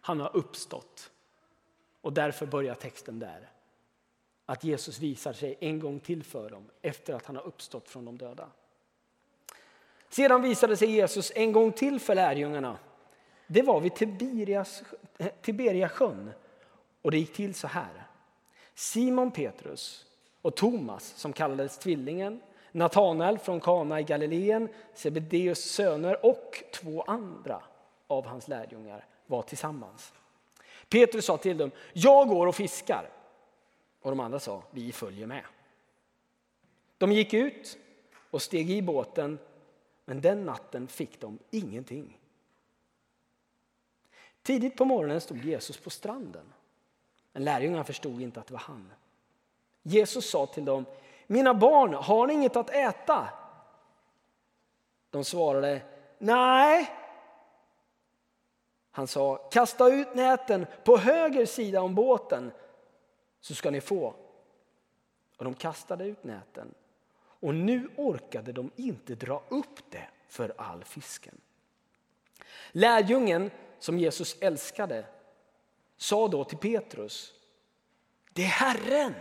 Han 0.01 0.21
har 0.21 0.37
uppstått. 0.37 1.11
Och 2.01 2.12
därför 2.12 2.47
börjar 2.47 2.75
texten 2.75 3.19
där. 3.19 3.49
Att 4.47 4.65
Jesus 4.65 4.99
visar 4.99 5.33
sig 5.33 5.59
en 5.61 5.81
gång 5.81 6.01
till 6.01 6.25
för 6.25 6.51
dem 6.51 6.71
efter 6.83 7.15
att 7.15 7.27
han 7.27 7.37
har 7.37 7.43
uppstått 7.43 7.88
från 7.88 8.05
de 8.05 8.19
döda. 8.19 8.49
Sedan 10.09 10.43
visade 10.43 10.77
sig 10.77 10.91
Jesus 10.91 11.33
en 11.35 11.53
gång 11.53 11.73
till 11.73 12.01
för 12.01 12.15
lärjungarna. 12.15 12.79
Det 13.47 13.62
var 13.62 13.81
vid 13.81 13.95
Tiberias, 13.95 14.83
eh, 15.19 15.29
Tiberia 15.43 15.88
sjön 15.88 16.31
och 17.03 17.11
det 17.11 17.19
gick 17.19 17.33
till 17.33 17.55
så 17.55 17.67
här. 17.67 18.07
Simon 18.75 19.31
Petrus 19.31 20.07
och 20.43 20.57
Thomas 20.57 21.05
som 21.05 21.33
kallades 21.33 21.79
tvillingen 21.79 22.41
Natanael 22.73 23.39
från 23.39 23.61
Kana 23.61 24.01
i 24.01 24.03
Galileen, 24.03 24.69
Sebedeus 24.95 25.71
söner 25.71 26.27
och 26.27 26.63
två 26.73 27.03
andra 27.03 27.63
av 28.07 28.27
hans 28.27 28.49
lärjungar 28.49 29.07
var 29.27 29.43
tillsammans. 29.43 30.13
Petrus 30.89 31.25
sa 31.25 31.37
till 31.37 31.57
dem, 31.57 31.71
jag 31.93 32.29
går 32.29 32.47
och 32.47 32.55
fiskar. 32.55 33.11
Och 34.03 34.11
de 34.11 34.21
andra 34.21 34.41
sa, 34.41 34.63
vi 34.71 34.93
följer 34.93 35.27
med. 35.27 35.45
De 36.99 37.13
gick 37.13 37.35
ut 37.35 37.79
och 38.31 38.43
steg 38.43 38.71
i 38.71 38.83
båten, 38.83 39.39
men 40.05 40.21
den 40.21 40.45
natten 40.45 40.89
fick 40.89 41.21
de 41.21 41.39
ingenting. 41.51 42.19
Tidigt 44.43 44.77
på 44.77 44.85
morgonen 44.85 45.21
stod 45.21 45.45
Jesus 45.45 45.77
på 45.77 45.91
stranden. 45.91 46.53
Men 47.33 47.45
lärjungarna 47.45 47.85
förstod 47.85 48.23
inte 48.23 48.41
att 48.41 48.47
det 48.47 48.53
var 48.53 48.61
han. 48.61 48.93
Jesus 49.83 50.31
sa 50.31 50.47
till 50.47 50.65
dem, 50.65 50.85
mina 51.33 51.55
barn, 51.55 51.95
har 51.95 52.27
ni 52.27 52.33
inget 52.33 52.57
att 52.57 52.71
äta? 52.71 53.29
De 55.11 55.25
svarade, 55.25 55.83
nej. 56.18 56.90
Han 58.90 59.07
sa, 59.07 59.37
kasta 59.37 59.88
ut 59.88 60.14
näten 60.14 60.66
på 60.85 60.97
höger 60.97 61.47
sida 61.47 61.81
om 61.81 61.95
båten 61.95 62.53
så 63.40 63.55
ska 63.55 63.71
ni 63.71 63.81
få. 63.81 64.14
Och 65.37 65.45
de 65.45 65.55
kastade 65.55 66.05
ut 66.05 66.25
näten. 66.25 66.75
Och 67.18 67.55
nu 67.55 67.88
orkade 67.97 68.53
de 68.53 68.71
inte 68.77 69.14
dra 69.14 69.42
upp 69.49 69.90
det 69.90 70.09
för 70.29 70.55
all 70.57 70.85
fisken. 70.85 71.40
Lärjungen 72.73 73.51
som 73.79 73.99
Jesus 73.99 74.37
älskade 74.40 75.05
sa 75.97 76.29
då 76.29 76.45
till 76.45 76.59
Petrus, 76.59 77.35
det 78.33 78.42
är 78.42 78.47
Herren. 78.47 79.14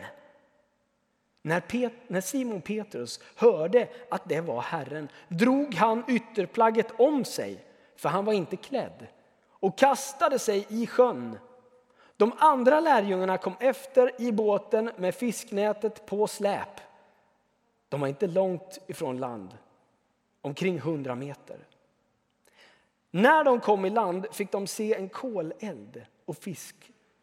När, 1.42 1.60
Pet 1.60 1.94
när 2.08 2.22
Simon 2.22 2.62
Petrus 2.62 3.20
hörde 3.36 3.88
att 4.10 4.30
det 4.30 4.42
var 4.42 4.62
Herren 4.62 5.10
drog 5.28 5.76
han 5.76 6.04
ytterplagget 6.08 6.88
om 6.98 7.26
sig, 7.26 7.66
för 7.96 8.10
han 8.10 8.26
var 8.26 8.34
inte 8.34 8.56
klädd, 8.56 9.08
och 9.50 9.78
kastade 9.78 10.40
sig 10.40 10.66
i 10.70 10.88
sjön. 10.88 11.38
De 12.18 12.32
andra 12.38 12.80
lärjungarna 12.80 13.38
kom 13.38 13.54
efter 13.60 14.22
i 14.22 14.32
båten 14.32 14.92
med 14.98 15.16
fisknätet 15.16 16.06
på 16.06 16.28
släp. 16.28 16.82
De 17.90 18.02
var 18.02 18.08
inte 18.08 18.28
långt 18.28 18.80
ifrån 18.88 19.18
land, 19.18 19.58
omkring 20.42 20.80
hundra 20.80 21.16
meter. 21.16 21.68
När 23.12 23.44
de 23.44 23.60
kom 23.60 23.86
i 23.86 23.90
land 23.90 24.28
fick 24.32 24.52
de 24.52 24.68
se 24.68 24.94
en 24.94 25.10
koleld 25.10 26.06
och 26.26 26.38
fisk 26.38 26.76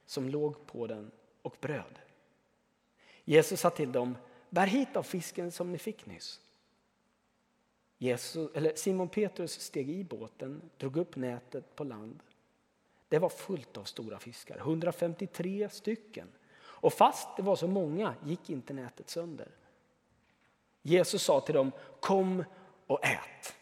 som 0.07 0.29
låg 0.29 0.67
på 0.67 0.87
den 0.87 1.11
och 1.43 1.57
bröd. 1.61 1.99
Jesus 3.29 3.61
sa 3.61 3.71
till 3.71 3.93
dem, 3.93 4.17
bär 4.51 4.67
hit 4.67 4.97
av 4.97 5.03
fisken 5.03 5.53
som 5.53 5.73
ni 5.73 5.79
fick 5.79 6.07
nyss. 6.07 6.41
Jesus, 7.99 8.51
eller 8.55 8.73
Simon 8.77 9.09
Petrus 9.09 9.61
steg 9.61 9.91
i 9.91 10.05
båten, 10.05 10.63
drog 10.79 10.97
upp 10.97 11.17
nätet 11.17 11.77
på 11.77 11.85
land. 11.85 12.23
Det 13.09 13.19
var 13.19 13.29
fullt 13.29 13.77
av 13.77 13.85
stora 13.85 14.19
fiskar, 14.19 14.59
153 14.59 15.69
stycken. 15.69 16.29
Och 16.59 16.93
fast 16.93 17.37
det 17.37 17.43
var 17.43 17.57
så 17.57 17.67
många 17.67 18.15
gick 18.25 18.51
inte 18.51 18.73
nätet 18.73 19.11
sönder. 19.11 19.49
Jesus 20.83 21.23
sa 21.23 21.41
till 21.41 21.55
dem, 21.55 21.73
kom 22.01 22.45
och 22.87 23.05
ät. 23.05 23.55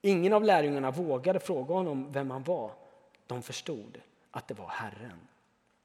Ingen 0.00 0.32
av 0.32 0.44
lärjungarna 0.44 0.90
vågade 0.90 1.40
fråga 1.40 1.74
honom 1.74 2.12
vem 2.12 2.30
han 2.30 2.42
var. 2.42 2.72
De 3.26 3.42
förstod 3.42 4.00
att 4.30 4.48
det 4.48 4.54
var 4.54 4.68
Herren, 4.68 5.28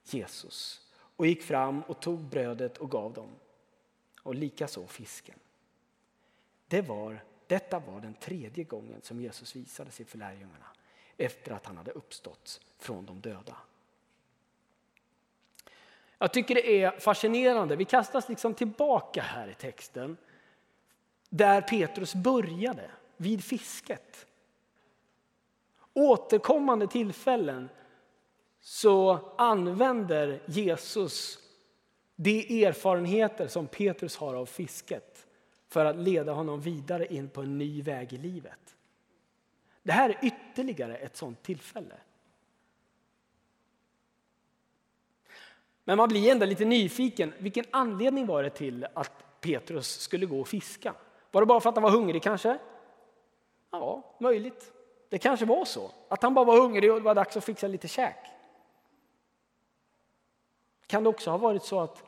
Jesus 0.04 0.84
och 1.16 1.28
gick 1.28 1.44
fram 1.44 1.82
och 1.82 2.00
tog 2.00 2.20
brödet 2.20 2.78
och 2.78 2.92
gav 2.92 3.14
dem. 3.14 3.30
Och 4.24 4.36
likaså 4.36 4.88
fisken. 4.88 5.40
Det 6.68 6.82
var, 6.82 7.24
detta 7.48 7.80
var 7.80 8.02
den 8.02 8.14
tredje 8.14 8.64
gången 8.64 9.02
som 9.02 9.22
Jesus 9.22 9.56
visade 9.56 9.92
sig 9.92 10.06
för 10.06 10.18
lärjungarna 10.18 10.66
efter 11.18 11.52
att 11.52 11.66
han 11.66 11.78
hade 11.78 11.92
uppstått 11.92 12.62
från 12.80 13.06
de 13.06 13.22
döda. 13.22 13.58
Jag 16.18 16.34
tycker 16.34 16.56
det 16.56 16.84
är 16.84 17.00
fascinerande. 17.00 17.76
Vi 17.76 17.86
kastas 17.86 18.30
liksom 18.30 18.54
tillbaka 18.54 19.22
här 19.22 19.48
i 19.48 19.54
texten 19.54 20.18
där 21.30 21.62
Petrus 21.62 22.16
började, 22.16 22.92
vid 23.18 23.44
fisket. 23.44 24.26
Återkommande 25.94 26.88
tillfällen 26.88 27.70
så 28.66 29.20
använder 29.38 30.42
Jesus 30.46 31.40
de 32.16 32.66
erfarenheter 32.66 33.48
som 33.48 33.68
Petrus 33.68 34.18
har 34.18 34.36
av 34.36 34.46
fisket 34.46 35.28
för 35.68 35.86
att 35.86 35.96
leda 35.96 36.32
honom 36.32 36.62
vidare 36.62 37.06
in 37.14 37.30
på 37.30 37.42
en 37.42 37.58
ny 37.58 37.82
väg 37.82 38.14
i 38.14 38.18
livet. 38.18 38.76
Det 39.84 39.92
här 39.92 40.10
är 40.10 40.20
ytterligare 40.22 40.96
ett 40.96 41.18
sånt 41.18 41.44
tillfälle. 41.44 41.96
Men 45.84 45.98
man 45.98 46.10
blir 46.10 46.32
ändå 46.32 46.46
lite 46.46 46.66
nyfiken. 46.66 47.34
Vilken 47.38 47.66
anledning 47.72 48.26
var 48.26 48.44
det 48.44 48.50
till 48.50 48.88
att 48.94 49.42
Petrus 49.42 50.00
skulle 50.00 50.26
gå 50.26 50.40
och 50.40 50.48
fiska? 50.48 50.94
Var 51.32 51.42
det 51.42 51.46
bara 51.46 51.60
för 51.60 51.70
att 51.70 51.76
han 51.76 51.84
var 51.84 51.92
hungrig 51.92 52.24
kanske? 52.24 52.58
Ja, 53.72 54.16
möjligt. 54.20 54.72
Det 55.10 55.18
kanske 55.18 55.46
var 55.46 55.66
så, 55.66 55.92
att 56.10 56.24
han 56.24 56.34
bara 56.34 56.46
var 56.46 56.58
hungrig 56.58 56.92
och 56.92 56.98
det 56.98 57.04
var 57.04 57.16
dags 57.16 57.38
att 57.38 57.44
fixa 57.44 57.68
lite 57.68 57.88
käk. 57.88 58.34
Kan 60.94 61.04
det 61.04 61.10
också 61.10 61.32
ha 61.32 61.38
varit 61.38 61.64
så 61.64 61.80
att 61.80 62.04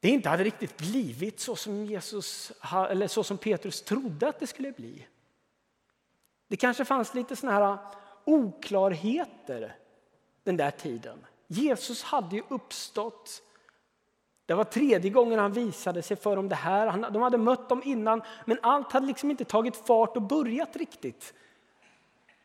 det 0.00 0.08
inte 0.08 0.28
hade 0.28 0.44
riktigt 0.44 0.76
blivit 0.76 1.40
så 1.40 1.56
som, 1.56 1.84
Jesus, 1.84 2.52
eller 2.90 3.08
så 3.08 3.24
som 3.24 3.38
Petrus 3.38 3.82
trodde 3.82 4.28
att 4.28 4.40
det 4.40 4.46
skulle 4.46 4.72
bli? 4.72 5.06
Det 6.48 6.56
kanske 6.56 6.84
fanns 6.84 7.14
lite 7.14 7.36
såna 7.36 7.52
här 7.52 7.78
oklarheter 8.24 9.76
den 10.42 10.56
där 10.56 10.70
tiden. 10.70 11.26
Jesus 11.46 12.02
hade 12.02 12.36
ju 12.36 12.42
uppstått. 12.48 13.42
Det 14.46 14.54
var 14.54 14.64
tredje 14.64 15.10
gången 15.10 15.38
han 15.38 15.52
visade 15.52 16.02
sig 16.02 16.16
för 16.16 16.36
dem 16.36 16.48
det 16.48 16.56
här. 16.56 17.10
De 17.10 17.22
hade 17.22 17.38
mött 17.38 17.68
dem 17.68 17.82
innan, 17.84 18.22
men 18.44 18.58
allt 18.62 18.92
hade 18.92 19.06
liksom 19.06 19.30
inte 19.30 19.44
tagit 19.44 19.76
fart 19.76 20.16
och 20.16 20.22
börjat 20.22 20.76
riktigt. 20.76 21.34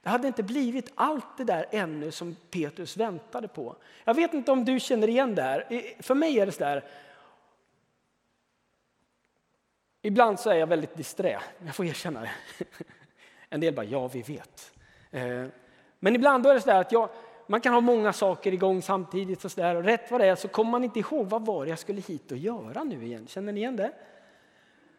Det 0.08 0.12
hade 0.12 0.28
inte 0.28 0.44
blivit 0.44 0.92
allt 0.96 1.38
det 1.38 1.44
där 1.44 1.66
ännu 1.72 2.12
som 2.12 2.36
Petrus 2.52 2.98
väntade 2.98 3.48
på. 3.48 3.76
Jag 4.04 4.14
vet 4.14 4.34
inte 4.34 4.52
om 4.52 4.66
du 4.66 4.80
känner 4.80 5.08
igen 5.08 5.36
det 5.36 5.42
här. 5.42 5.94
För 6.04 6.16
mig 6.16 6.40
är 6.40 6.46
det 6.46 6.52
så 6.52 6.60
där. 6.60 6.84
Ibland 10.02 10.40
så 10.40 10.50
är 10.50 10.56
jag 10.56 10.68
väldigt 10.68 10.96
disträ, 10.96 11.40
jag 11.66 11.76
får 11.76 11.86
erkänna 11.86 12.22
det. 12.22 12.32
En 13.50 13.60
del 13.60 13.74
bara, 13.74 13.86
ja 13.86 14.08
vi 14.08 14.22
vet. 14.22 14.72
Eh, 15.12 15.46
men 16.00 16.16
ibland 16.16 16.46
är 16.46 16.54
det 16.54 16.62
så 16.62 16.72
att 16.72 16.92
jag, 16.92 17.10
man 17.48 17.62
kan 17.62 17.74
ha 17.74 17.82
många 17.82 18.14
saker 18.14 18.54
igång 18.54 18.82
samtidigt. 18.82 19.46
Och 19.46 19.52
så 19.52 19.62
där, 19.62 19.76
och 19.76 19.84
rätt 19.84 20.12
vad 20.12 20.22
det 20.22 20.28
är 20.28 20.36
så 20.36 20.48
kommer 20.48 20.72
man 20.72 20.84
inte 20.84 21.00
ihåg 21.00 21.30
vad 21.30 21.46
var 21.46 21.66
det 21.66 21.70
jag 21.70 21.80
skulle 21.80 22.02
hit 22.02 22.32
och 22.32 22.38
göra 22.38 22.84
nu 22.84 23.06
igen. 23.06 23.28
Känner 23.28 23.54
ni 23.54 23.60
igen 23.60 23.76
det? 23.76 23.92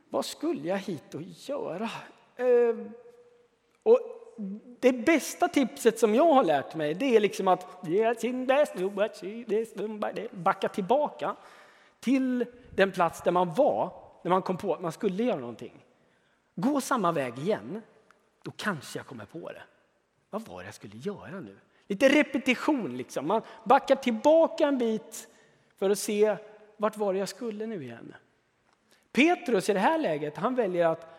Vad 0.08 0.24
skulle 0.24 0.68
jag 0.68 0.78
hit 0.78 1.14
och 1.14 1.22
göra? 1.22 1.90
Eh, 2.36 2.76
och 3.82 4.17
det 4.80 4.92
bästa 4.92 5.48
tipset 5.48 5.98
som 5.98 6.14
jag 6.14 6.34
har 6.34 6.44
lärt 6.44 6.74
mig 6.74 6.94
det 6.94 7.16
är 7.16 7.20
liksom 7.20 7.48
att 7.48 7.82
backa 10.32 10.68
tillbaka 10.68 11.36
till 12.00 12.46
den 12.76 12.92
plats 12.92 13.22
där 13.22 13.30
man 13.30 13.54
var 13.54 13.92
när 14.22 14.30
man 14.30 14.42
kom 14.42 14.56
på 14.56 14.74
att 14.74 14.80
man 14.80 14.92
skulle 14.92 15.24
göra 15.24 15.40
någonting. 15.40 15.84
Gå 16.54 16.80
samma 16.80 17.12
väg 17.12 17.38
igen, 17.38 17.82
då 18.42 18.50
kanske 18.56 18.98
jag 18.98 19.06
kommer 19.06 19.24
på 19.24 19.52
det. 19.52 19.62
Vad 20.30 20.42
var 20.42 20.58
det 20.58 20.64
jag 20.64 20.74
skulle 20.74 20.96
göra 20.96 21.40
nu? 21.40 21.56
Lite 21.86 22.08
repetition 22.08 22.96
liksom. 22.96 23.26
Man 23.26 23.42
backar 23.64 23.96
tillbaka 23.96 24.66
en 24.66 24.78
bit 24.78 25.28
för 25.76 25.90
att 25.90 25.98
se 25.98 26.36
vart 26.76 26.96
var 26.96 27.12
det 27.12 27.18
jag 27.18 27.28
skulle 27.28 27.66
nu 27.66 27.82
igen. 27.82 28.14
Petrus 29.12 29.68
i 29.68 29.72
det 29.72 29.78
här 29.78 29.98
läget, 29.98 30.36
han 30.36 30.54
väljer 30.54 30.86
att 30.86 31.17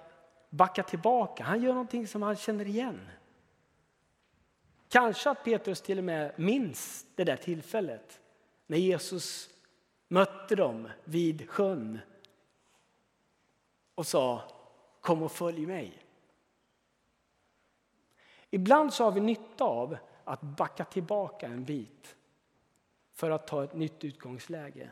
backa 0.50 0.84
tillbaka. 0.84 1.44
Han 1.44 1.62
gör 1.62 1.74
någonting 1.74 2.08
som 2.08 2.22
han 2.22 2.36
känner 2.36 2.68
igen. 2.68 3.10
Kanske 4.90 5.30
att 5.30 5.44
Petrus 5.44 5.82
till 5.82 5.98
och 5.98 6.04
med 6.04 6.40
minns 6.40 7.06
det 7.16 7.24
där 7.24 7.38
tillfället 7.38 8.22
när 8.68 8.78
Jesus 8.78 9.50
mötte 10.08 10.56
dem 10.56 10.90
vid 11.04 11.50
sjön 11.50 12.00
och 13.96 14.08
sa 14.08 14.44
kom 15.02 15.24
och 15.24 15.32
följ 15.32 15.66
mig. 15.66 16.06
Ibland 18.50 18.94
så 18.94 19.04
har 19.04 19.12
vi 19.12 19.20
nytta 19.20 19.64
av 19.64 19.98
att 20.24 20.42
backa 20.42 20.86
tillbaka 20.86 21.48
en 21.48 21.64
bit 21.64 22.16
för 23.14 23.32
att 23.32 23.48
ta 23.48 23.64
ett 23.64 23.74
nytt 23.74 24.04
utgångsläge. 24.04 24.90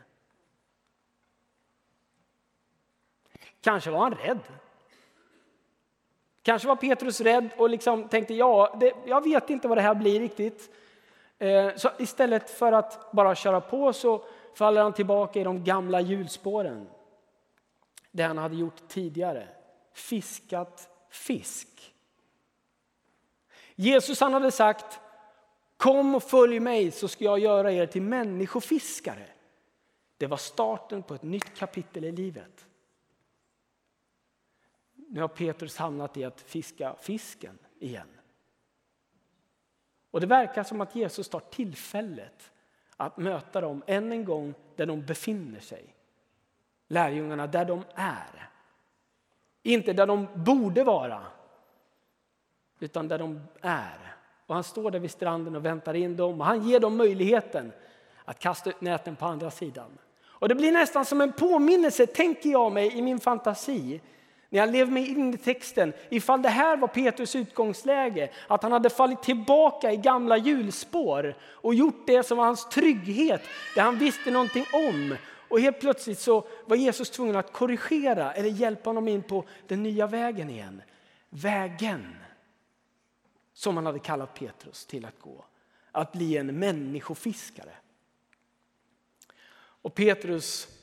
Kanske 3.60 3.90
var 3.90 3.98
han 3.98 4.14
rädd. 4.14 4.40
Kanske 6.48 6.68
var 6.68 6.76
Petrus 6.76 7.20
rädd 7.20 7.48
och 7.56 7.70
liksom 7.70 8.08
tänkte 8.08 8.34
ja, 8.34 8.76
det, 8.80 8.92
jag 9.06 9.24
vet 9.24 9.50
inte 9.50 9.68
vad 9.68 9.78
det 9.78 9.82
här 9.82 9.94
blir 9.94 10.20
riktigt. 10.20 10.70
Eh, 11.38 11.74
så 11.76 11.90
istället 11.98 12.50
för 12.50 12.72
att 12.72 13.12
bara 13.12 13.34
köra 13.34 13.60
på 13.60 13.92
så 13.92 14.24
faller 14.54 14.82
han 14.82 14.92
tillbaka 14.92 15.40
i 15.40 15.44
de 15.44 15.64
gamla 15.64 16.00
hjulspåren. 16.00 16.88
Det 18.10 18.22
han 18.22 18.38
hade 18.38 18.56
gjort 18.56 18.88
tidigare. 18.88 19.48
Fiskat 19.92 20.88
fisk. 21.10 21.94
Jesus 23.74 24.20
han 24.20 24.32
hade 24.32 24.50
sagt 24.50 25.00
Kom 25.76 26.14
och 26.14 26.22
följ 26.22 26.60
mig 26.60 26.90
så 26.90 27.08
ska 27.08 27.24
jag 27.24 27.38
göra 27.38 27.72
er 27.72 27.86
till 27.86 28.02
människofiskare. 28.02 29.26
Det 30.16 30.26
var 30.26 30.36
starten 30.36 31.02
på 31.02 31.14
ett 31.14 31.22
nytt 31.22 31.58
kapitel 31.58 32.04
i 32.04 32.12
livet. 32.12 32.67
Nu 35.10 35.20
har 35.20 35.28
Petrus 35.28 35.76
hamnat 35.76 36.16
i 36.16 36.24
att 36.24 36.40
fiska 36.40 36.94
fisken 37.00 37.58
igen. 37.78 38.08
Och 40.10 40.20
Det 40.20 40.26
verkar 40.26 40.62
som 40.62 40.80
att 40.80 40.94
Jesus 40.94 41.28
tar 41.28 41.40
tillfället 41.40 42.50
att 42.96 43.16
möta 43.16 43.60
dem 43.60 43.82
än 43.86 44.12
en 44.12 44.24
gång 44.24 44.54
där 44.76 44.86
de 44.86 45.06
befinner 45.06 45.60
sig. 45.60 45.94
Lärjungarna 46.88 47.46
där 47.46 47.64
de 47.64 47.84
är. 47.94 48.48
Inte 49.62 49.92
där 49.92 50.06
de 50.06 50.28
borde 50.34 50.84
vara, 50.84 51.22
utan 52.78 53.08
där 53.08 53.18
de 53.18 53.40
är. 53.60 54.16
Och 54.46 54.54
han 54.54 54.64
står 54.64 54.90
där 54.90 54.98
vid 54.98 55.10
stranden 55.10 55.56
och 55.56 55.64
väntar 55.64 55.94
in 55.94 56.16
dem 56.16 56.40
och 56.40 56.46
han 56.46 56.68
ger 56.68 56.80
dem 56.80 56.96
möjligheten 56.96 57.72
att 58.24 58.38
kasta 58.38 58.70
ut 58.70 58.80
näten 58.80 59.16
på 59.16 59.26
andra 59.26 59.50
sidan. 59.50 59.98
Och 60.20 60.48
det 60.48 60.54
blir 60.54 60.72
nästan 60.72 61.04
som 61.04 61.20
en 61.20 61.32
påminnelse, 61.32 62.06
tänker 62.06 62.50
jag 62.50 62.72
mig 62.72 62.98
i 62.98 63.02
min 63.02 63.20
fantasi, 63.20 64.00
när 64.48 64.58
jag 64.58 64.72
lever 64.72 64.92
mig 64.92 65.08
in 65.08 65.34
i 65.34 65.38
texten, 65.38 65.92
ifall 66.08 66.42
det 66.42 66.48
här 66.48 66.76
var 66.76 66.88
Petrus 66.88 67.36
utgångsläge, 67.36 68.30
att 68.46 68.62
han 68.62 68.72
hade 68.72 68.90
fallit 68.90 69.22
tillbaka 69.22 69.92
i 69.92 69.96
gamla 69.96 70.36
hjulspår 70.36 71.34
och 71.42 71.74
gjort 71.74 72.06
det 72.06 72.22
som 72.22 72.38
var 72.38 72.44
hans 72.44 72.68
trygghet, 72.68 73.42
det 73.74 73.80
han 73.80 73.98
visste 73.98 74.30
någonting 74.30 74.64
om. 74.72 75.16
Och 75.48 75.60
helt 75.60 75.80
plötsligt 75.80 76.18
så 76.18 76.48
var 76.66 76.76
Jesus 76.76 77.10
tvungen 77.10 77.36
att 77.36 77.52
korrigera 77.52 78.32
eller 78.32 78.48
hjälpa 78.48 78.90
honom 78.90 79.08
in 79.08 79.22
på 79.22 79.44
den 79.66 79.82
nya 79.82 80.06
vägen 80.06 80.50
igen. 80.50 80.82
Vägen 81.30 82.16
som 83.54 83.76
han 83.76 83.86
hade 83.86 83.98
kallat 83.98 84.34
Petrus 84.34 84.86
till 84.86 85.04
att 85.04 85.20
gå. 85.20 85.44
Att 85.92 86.12
bli 86.12 86.36
en 86.36 86.58
människofiskare. 86.58 87.72
Och 89.82 89.94
Petrus 89.94 90.77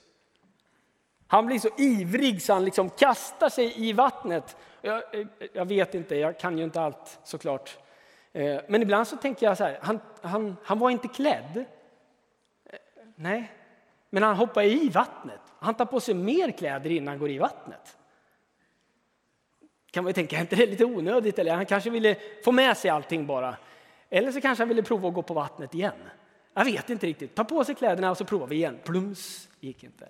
han 1.27 1.45
blir 1.45 1.59
så 1.59 1.69
ivrig 1.77 2.41
så 2.41 2.53
han 2.53 2.65
liksom 2.65 2.89
kastar 2.89 3.49
sig 3.49 3.87
i 3.87 3.93
vattnet. 3.93 4.57
Jag, 4.81 5.03
jag, 5.53 5.65
vet 5.65 5.95
inte, 5.95 6.15
jag 6.15 6.39
kan 6.39 6.57
ju 6.57 6.63
inte 6.63 6.81
allt 6.81 7.19
såklart. 7.23 7.77
Eh, 8.33 8.61
men 8.67 8.81
ibland 8.81 9.07
så 9.07 9.17
tänker 9.17 9.45
jag 9.45 9.57
så 9.57 9.63
här, 9.63 9.79
han, 9.81 9.99
han, 10.21 10.55
han 10.63 10.79
var 10.79 10.89
inte 10.89 11.07
klädd. 11.07 11.57
Eh, 12.65 12.75
nej, 13.15 13.51
men 14.09 14.23
han 14.23 14.35
hoppar 14.35 14.63
i 14.63 14.89
vattnet. 14.89 15.41
Han 15.59 15.73
tar 15.73 15.85
på 15.85 15.99
sig 15.99 16.13
mer 16.13 16.51
kläder 16.51 16.91
innan 16.91 17.07
han 17.07 17.19
går 17.19 17.29
i 17.29 17.37
vattnet 17.37 17.97
kan 19.95 20.03
man 20.03 20.09
ju 20.09 20.13
tänka, 20.13 20.37
är 20.37 20.41
inte 20.41 20.55
det 20.55 20.65
lite 20.65 20.85
onödigt? 20.85 21.39
Eller 21.39 21.55
han 21.55 21.65
kanske 21.65 21.89
ville 21.89 22.15
få 22.43 22.51
med 22.51 22.77
sig 22.77 22.89
allting 22.89 23.25
bara. 23.25 23.57
Eller 24.09 24.31
så 24.31 24.41
kanske 24.41 24.61
han 24.61 24.69
ville 24.69 24.83
prova 24.83 25.07
att 25.07 25.13
gå 25.13 25.21
på 25.21 25.33
vattnet 25.33 25.73
igen. 25.73 26.09
Jag 26.53 26.65
vet 26.65 26.89
inte 26.89 27.07
riktigt. 27.07 27.35
Ta 27.35 27.43
på 27.43 27.63
sig 27.63 27.75
kläderna 27.75 28.11
och 28.11 28.17
så 28.17 28.25
provar 28.25 28.47
vi 28.47 28.55
igen. 28.55 28.79
Plums, 28.83 29.49
gick 29.59 29.83
inte. 29.83 30.09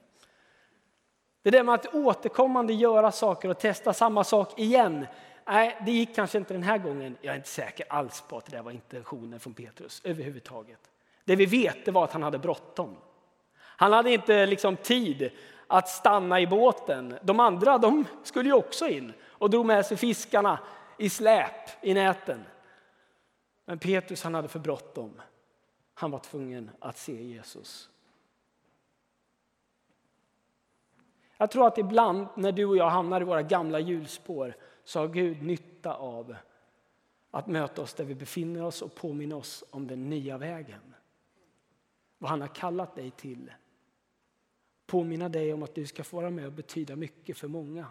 Det 1.45 1.51
där 1.51 1.63
med 1.63 1.75
att 1.75 1.93
återkommande 1.95 2.73
göra 2.73 3.11
saker 3.11 3.49
och 3.49 3.59
testa 3.59 3.93
samma 3.93 4.23
sak 4.23 4.59
igen. 4.59 5.07
Nej, 5.47 5.77
det 5.85 5.91
gick 5.91 6.15
kanske 6.15 6.37
inte 6.37 6.53
den 6.53 6.63
här 6.63 6.77
gången. 6.77 7.17
Jag 7.21 7.31
är 7.31 7.35
inte 7.35 7.49
säker 7.49 7.85
alls 7.89 8.23
på 8.29 8.37
att 8.37 8.45
det 8.45 8.61
var 8.61 8.71
intentionen 8.71 9.39
från 9.39 9.53
Petrus 9.53 10.01
överhuvudtaget. 10.03 10.79
Det 11.25 11.35
vi 11.35 11.45
vet 11.45 11.85
det 11.85 11.91
var 11.91 12.03
att 12.03 12.11
han 12.11 12.23
hade 12.23 12.39
bråttom. 12.39 12.97
Han 13.55 13.93
hade 13.93 14.11
inte 14.11 14.45
liksom 14.45 14.77
tid 14.77 15.31
att 15.67 15.89
stanna 15.89 16.39
i 16.39 16.47
båten. 16.47 17.17
De 17.21 17.39
andra 17.39 17.77
de 17.77 18.05
skulle 18.23 18.49
ju 18.49 18.55
också 18.55 18.87
in 18.87 19.13
och 19.23 19.49
drog 19.49 19.65
med 19.65 19.85
sig 19.85 19.97
fiskarna 19.97 20.59
i 20.97 21.09
släp 21.09 21.83
i 21.83 21.93
näten. 21.93 22.45
Men 23.65 23.79
Petrus 23.79 24.23
han 24.23 24.33
hade 24.33 24.47
för 24.47 24.59
bråttom. 24.59 25.21
Han 25.93 26.11
var 26.11 26.19
tvungen 26.19 26.71
att 26.79 26.97
se 26.97 27.23
Jesus. 27.23 27.89
Jag 31.37 31.51
tror 31.51 31.67
att 31.67 31.77
ibland 31.77 32.27
när 32.35 32.51
du 32.51 32.65
och 32.65 32.77
jag 32.77 32.89
hamnar 32.89 33.21
i 33.21 33.23
våra 33.23 33.41
gamla 33.41 33.79
hjulspår 33.79 34.55
så 34.83 34.99
har 34.99 35.07
Gud 35.07 35.43
nytta 35.43 35.93
av 35.93 36.35
att 37.31 37.47
möta 37.47 37.81
oss 37.81 37.93
där 37.93 38.03
vi 38.03 38.15
befinner 38.15 38.63
oss 38.63 38.81
och 38.81 38.95
påminna 38.95 39.35
oss 39.35 39.63
om 39.69 39.87
den 39.87 40.09
nya 40.09 40.37
vägen. 40.37 40.93
Vad 42.17 42.29
han 42.29 42.41
har 42.41 42.47
kallat 42.47 42.95
dig 42.95 43.11
till. 43.11 43.51
Påminna 44.85 45.29
dig 45.29 45.53
om 45.53 45.63
att 45.63 45.75
du 45.75 45.87
ska 45.87 46.03
få 46.03 46.17
vara 46.17 46.29
med 46.29 46.45
och 46.45 46.51
betyda 46.51 46.95
mycket 46.95 47.37
för 47.37 47.47
många. 47.47 47.87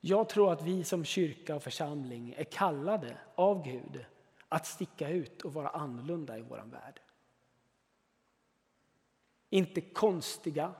Jag 0.00 0.28
tror 0.28 0.52
att 0.52 0.62
vi 0.62 0.84
som 0.84 1.04
kyrka 1.04 1.56
och 1.56 1.62
församling 1.62 2.34
är 2.36 2.44
kallade 2.44 3.16
av 3.34 3.64
Gud 3.64 4.04
att 4.48 4.66
sticka 4.66 5.08
ut 5.08 5.42
och 5.42 5.54
vara 5.54 5.68
annorlunda 5.68 6.38
i 6.38 6.42
vår 6.42 6.62
värld. 6.66 7.00
Inte 9.52 9.80
konstiga, 9.80 10.72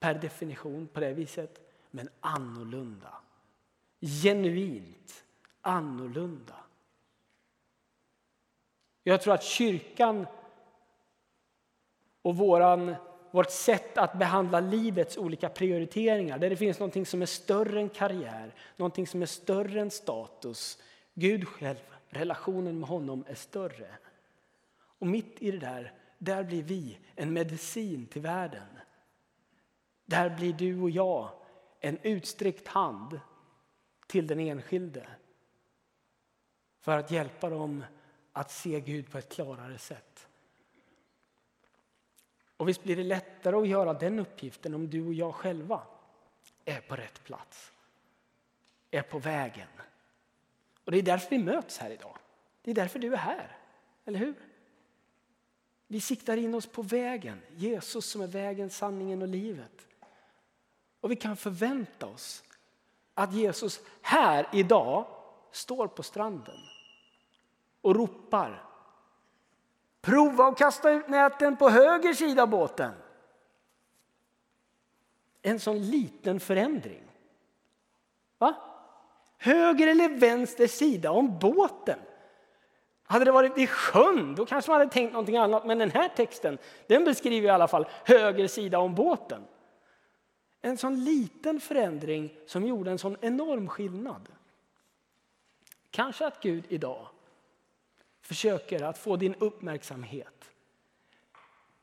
per 0.00 0.14
definition 0.14 0.88
på 0.88 1.00
det 1.00 1.12
viset, 1.12 1.60
men 1.90 2.08
annorlunda. 2.20 3.14
Genuint 4.00 5.24
annorlunda. 5.60 6.54
Jag 9.02 9.22
tror 9.22 9.34
att 9.34 9.42
kyrkan 9.42 10.26
och 12.22 12.36
våran, 12.36 12.94
vårt 13.30 13.50
sätt 13.50 13.98
att 13.98 14.18
behandla 14.18 14.60
livets 14.60 15.16
olika 15.16 15.48
prioriteringar, 15.48 16.38
där 16.38 16.50
det 16.50 16.56
finns 16.56 16.78
något 16.78 17.08
som 17.08 17.22
är 17.22 17.26
större 17.26 17.80
än 17.80 17.88
karriär, 17.88 18.54
något 18.76 19.08
som 19.08 19.22
är 19.22 19.26
större 19.26 19.80
än 19.80 19.90
status. 19.90 20.78
Gud 21.14 21.48
själv, 21.48 21.96
relationen 22.08 22.78
med 22.78 22.88
honom 22.88 23.24
är 23.28 23.34
större. 23.34 23.88
Och 24.78 25.06
mitt 25.06 25.42
i 25.42 25.50
det 25.50 25.58
där, 25.58 25.92
där 26.18 26.44
blir 26.44 26.62
vi 26.62 26.98
en 27.14 27.32
medicin 27.32 28.06
till 28.06 28.22
världen. 28.22 28.68
Där 30.04 30.30
blir 30.30 30.52
du 30.52 30.80
och 30.80 30.90
jag 30.90 31.30
en 31.80 31.98
utsträckt 32.02 32.68
hand 32.68 33.20
till 34.06 34.26
den 34.26 34.40
enskilde 34.40 35.08
för 36.80 36.98
att 36.98 37.10
hjälpa 37.10 37.50
dem 37.50 37.84
att 38.32 38.50
se 38.50 38.80
Gud 38.80 39.10
på 39.10 39.18
ett 39.18 39.32
klarare 39.32 39.78
sätt. 39.78 40.28
Och 42.56 42.68
visst 42.68 42.82
blir 42.82 42.96
det 42.96 43.04
lättare 43.04 43.56
att 43.56 43.68
göra 43.68 43.94
den 43.94 44.18
uppgiften 44.18 44.74
om 44.74 44.90
du 44.90 45.06
och 45.06 45.14
jag 45.14 45.34
själva 45.34 45.82
är 46.64 46.80
på 46.80 46.96
rätt 46.96 47.24
plats, 47.24 47.72
är 48.90 49.02
på 49.02 49.18
vägen. 49.18 49.68
Och 50.84 50.92
det 50.92 50.98
är 50.98 51.02
därför 51.02 51.30
vi 51.30 51.38
möts 51.38 51.78
här 51.78 51.90
idag. 51.90 52.18
Det 52.62 52.70
är 52.70 52.74
därför 52.74 52.98
du 52.98 53.12
är 53.12 53.16
här, 53.16 53.56
eller 54.04 54.18
hur? 54.18 54.34
Vi 55.86 56.00
siktar 56.00 56.36
in 56.36 56.54
oss 56.54 56.66
på 56.66 56.82
vägen, 56.82 57.42
Jesus 57.56 58.06
som 58.06 58.20
är 58.20 58.26
vägen, 58.26 58.70
sanningen 58.70 59.22
och 59.22 59.28
livet. 59.28 59.86
Och 61.00 61.10
vi 61.10 61.16
kan 61.16 61.36
förvänta 61.36 62.06
oss 62.06 62.42
att 63.14 63.32
Jesus 63.32 63.80
här 64.02 64.48
idag 64.52 65.06
står 65.52 65.88
på 65.88 66.02
stranden 66.02 66.58
och 67.80 67.96
ropar. 67.96 68.64
Prova 70.00 70.46
att 70.46 70.58
kasta 70.58 70.90
ut 70.90 71.08
näten 71.08 71.56
på 71.56 71.68
höger 71.68 72.14
sida 72.14 72.42
av 72.42 72.48
båten. 72.48 72.92
En 75.42 75.60
sån 75.60 75.90
liten 75.90 76.40
förändring. 76.40 77.02
Va? 78.38 78.54
Höger 79.38 79.86
eller 79.86 80.08
vänster 80.08 80.66
sida 80.66 81.10
om 81.10 81.38
båten. 81.38 81.98
Hade 83.06 83.24
det 83.24 83.32
varit 83.32 83.58
vid 83.58 83.70
sjön 83.70 84.34
då 84.34 84.46
kanske 84.46 84.70
man 84.70 84.80
hade 84.80 84.92
tänkt 84.92 85.12
någonting 85.12 85.36
annat. 85.36 85.66
Men 85.66 85.78
den 85.78 85.90
här 85.90 86.08
texten 86.08 86.58
den 86.86 87.04
beskriver 87.04 87.48
i 87.48 87.50
alla 87.50 87.68
fall 87.68 87.86
höger 88.04 88.48
sida 88.48 88.78
om 88.78 88.94
båten. 88.94 89.42
En 90.62 90.76
sån 90.76 91.04
liten 91.04 91.60
förändring 91.60 92.34
som 92.46 92.66
gjorde 92.66 92.90
en 92.90 92.98
sån 92.98 93.16
enorm 93.20 93.68
skillnad. 93.68 94.28
Kanske 95.90 96.26
att 96.26 96.42
Gud 96.42 96.64
idag 96.68 97.08
försöker 98.20 98.82
att 98.82 98.98
få 98.98 99.16
din 99.16 99.34
uppmärksamhet. 99.34 100.50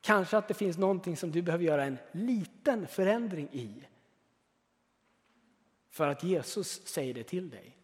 Kanske 0.00 0.38
att 0.38 0.48
det 0.48 0.54
finns 0.54 0.78
någonting 0.78 1.16
som 1.16 1.30
du 1.30 1.42
behöver 1.42 1.64
göra 1.64 1.84
en 1.84 1.98
liten 2.12 2.86
förändring 2.86 3.48
i. 3.52 3.84
För 5.90 6.08
att 6.08 6.22
Jesus 6.22 6.86
säger 6.86 7.14
det 7.14 7.24
till 7.24 7.50
dig. 7.50 7.76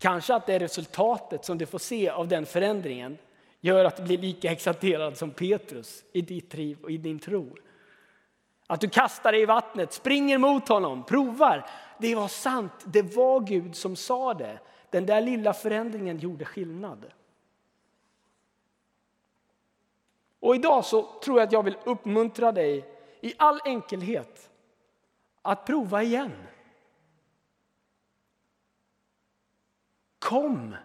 Kanske 0.00 0.34
att 0.34 0.46
det 0.46 0.54
är 0.54 0.58
resultatet 0.58 1.44
som 1.44 1.58
du 1.58 1.66
får 1.66 1.78
se 1.78 2.08
av 2.08 2.28
den 2.28 2.46
förändringen 2.46 3.18
gör 3.60 3.84
att 3.84 3.96
du 3.96 4.02
blir 4.02 4.18
lika 4.18 4.52
exalterad 4.52 5.16
som 5.16 5.30
Petrus 5.30 6.04
i 6.12 6.20
ditt 6.20 6.54
liv 6.54 6.78
och 6.82 6.90
i 6.90 6.96
din 6.96 7.18
tro. 7.18 7.56
Att 8.66 8.80
du 8.80 8.88
kastar 8.88 9.32
dig 9.32 9.40
i 9.40 9.46
vattnet, 9.46 9.92
springer 9.92 10.38
mot 10.38 10.68
honom, 10.68 11.04
provar. 11.04 11.66
Det 11.98 12.14
var 12.14 12.28
sant, 12.28 12.72
det 12.84 13.02
var 13.02 13.40
Gud 13.40 13.76
som 13.76 13.96
sa 13.96 14.34
det. 14.34 14.58
Den 14.90 15.06
där 15.06 15.20
lilla 15.20 15.52
förändringen 15.52 16.18
gjorde 16.18 16.44
skillnad. 16.44 17.06
Och 20.40 20.54
idag 20.54 20.84
så 20.84 21.02
tror 21.02 21.38
jag 21.38 21.46
att 21.46 21.52
jag 21.52 21.62
vill 21.62 21.76
uppmuntra 21.84 22.52
dig 22.52 22.84
i 23.20 23.34
all 23.36 23.60
enkelhet 23.64 24.50
att 25.42 25.66
prova 25.66 26.02
igen. 26.02 26.32
Kom 30.20 30.76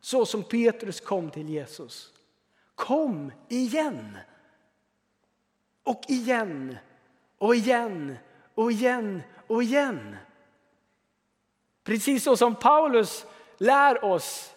så 0.00 0.26
som 0.26 0.42
Petrus 0.42 1.00
kom 1.00 1.30
till 1.30 1.48
Jesus. 1.48 2.12
Kom 2.74 3.32
igen. 3.48 4.16
Och 5.82 6.02
igen 6.08 6.76
och 7.38 7.54
igen 7.54 8.16
och 8.54 8.72
igen 8.72 9.22
och 9.46 9.62
igen. 9.62 10.16
Precis 11.84 12.24
så 12.24 12.36
som 12.36 12.54
Paulus 12.54 13.26
lär 13.58 14.04
oss. 14.04 14.54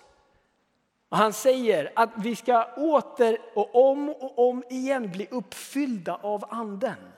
Och 1.09 1.17
han 1.17 1.33
säger 1.33 1.91
att 1.95 2.09
vi 2.17 2.35
ska 2.35 2.73
åter 2.73 3.37
och 3.53 3.91
om 3.91 4.09
och 4.09 4.49
om 4.49 4.63
igen 4.69 5.11
bli 5.11 5.27
uppfyllda 5.31 6.15
av 6.15 6.45
anden. 6.49 7.11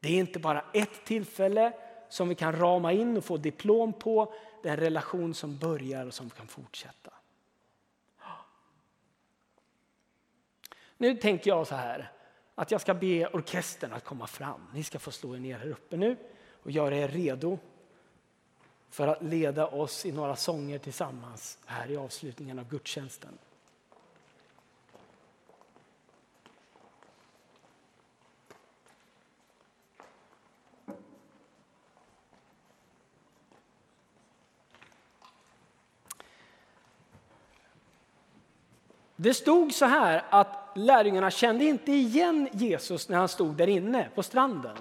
Det 0.00 0.08
är 0.08 0.18
inte 0.18 0.38
bara 0.38 0.64
ett 0.72 1.04
tillfälle 1.04 1.72
som 2.12 2.28
vi 2.28 2.34
kan 2.34 2.52
rama 2.56 2.92
in 2.92 3.16
och 3.16 3.24
få 3.24 3.36
diplom 3.36 3.92
på. 3.92 4.34
Det 4.62 4.68
är 4.68 4.72
en 4.72 4.80
relation 4.80 5.34
som 5.34 5.58
börjar 5.58 6.06
och 6.06 6.14
som 6.14 6.30
kan 6.30 6.46
fortsätta. 6.46 7.12
Nu 10.96 11.16
tänker 11.16 11.50
jag 11.50 11.66
så 11.66 11.74
här 11.74 12.12
att 12.54 12.70
jag 12.70 12.80
ska 12.80 12.94
be 12.94 13.26
orkestern 13.26 13.92
att 13.92 14.04
komma 14.04 14.26
fram. 14.26 14.66
Ni 14.74 14.82
ska 14.82 14.98
få 14.98 15.10
slå 15.10 15.34
er 15.36 15.40
ner 15.40 15.58
här 15.58 15.70
uppe 15.70 15.96
nu 15.96 16.16
och 16.62 16.70
göra 16.70 16.96
er 16.96 17.08
redo 17.08 17.58
för 18.90 19.08
att 19.08 19.22
leda 19.22 19.66
oss 19.66 20.06
i 20.06 20.12
några 20.12 20.36
sånger 20.36 20.78
tillsammans 20.78 21.58
här 21.66 21.90
i 21.90 21.96
avslutningen 21.96 22.58
av 22.58 22.68
gudstjänsten. 22.68 23.38
Det 39.22 39.34
stod 39.34 39.72
så 39.72 39.84
här 39.84 40.24
att 40.30 40.70
lärjungarna 40.74 41.30
kände 41.30 41.64
inte 41.64 41.92
igen 41.92 42.48
Jesus 42.52 43.08
när 43.08 43.18
han 43.18 43.28
stod 43.28 43.56
där 43.56 43.66
inne 43.66 44.08
på 44.14 44.22
stranden. 44.22 44.76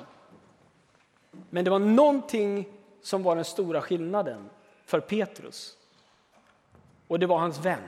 Men 1.50 1.66
det 1.66 1.72
var 1.72 1.80
någonting 1.80 2.68
som 3.02 3.24
var 3.24 3.36
den 3.36 3.46
stora 3.46 3.82
skillnaden 3.82 4.50
för 4.86 5.00
Petrus. 5.00 5.78
Och 7.08 7.20
det 7.20 7.26
var 7.26 7.40
hans 7.40 7.60
vän. 7.60 7.84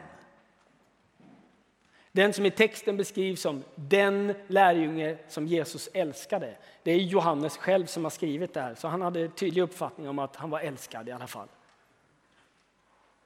Den 2.11 2.33
som 2.33 2.45
i 2.45 2.51
texten 2.51 2.97
beskrivs 2.97 3.41
som 3.41 3.63
den 3.75 4.33
lärjunge 4.47 5.17
som 5.27 5.47
Jesus 5.47 5.89
älskade. 5.93 6.55
Det 6.83 6.91
är 6.91 6.97
Johannes 6.97 7.57
själv 7.57 7.85
som 7.85 8.03
har 8.03 8.11
skrivit 8.11 8.53
det 8.53 8.61
här, 8.61 8.75
så 8.75 8.87
han 8.87 9.01
hade 9.01 9.29
tydlig 9.29 9.61
uppfattning 9.61 10.09
om 10.09 10.19
att 10.19 10.35
han 10.35 10.49
var 10.49 10.59
älskad 10.59 11.09
i 11.09 11.11
alla 11.11 11.27
fall. 11.27 11.47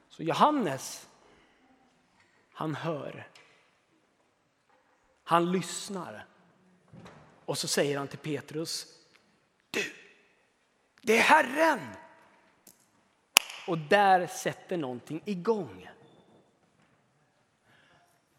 Så 0.08 0.22
Johannes, 0.22 1.07
han 2.58 2.74
hör 2.74 3.28
han 5.28 5.52
lyssnar. 5.52 6.26
Och 7.44 7.58
så 7.58 7.68
säger 7.68 7.98
han 7.98 8.08
till 8.08 8.18
Petrus, 8.18 8.86
du, 9.70 9.92
det 11.02 11.16
är 11.16 11.22
Herren! 11.22 11.80
Och 13.66 13.78
där 13.78 14.26
sätter 14.26 14.76
någonting 14.76 15.22
igång. 15.24 15.90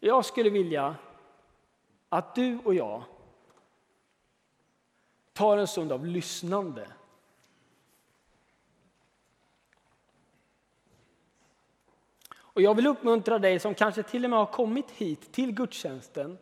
Jag 0.00 0.24
skulle 0.24 0.50
vilja 0.50 0.96
att 2.08 2.34
du 2.34 2.58
och 2.58 2.74
jag 2.74 3.02
tar 5.32 5.58
en 5.58 5.68
stund 5.68 5.92
av 5.92 6.06
lyssnande. 6.06 6.88
Och 12.52 12.62
jag 12.62 12.74
vill 12.74 12.86
uppmuntra 12.86 13.38
dig 13.38 13.58
som 13.58 13.74
kanske 13.74 14.02
till 14.02 14.24
och 14.24 14.30
med 14.30 14.38
har 14.38 14.46
kommit 14.46 14.90
hit 14.90 15.32
till 15.32 15.52
gudstjänsten 15.52 16.38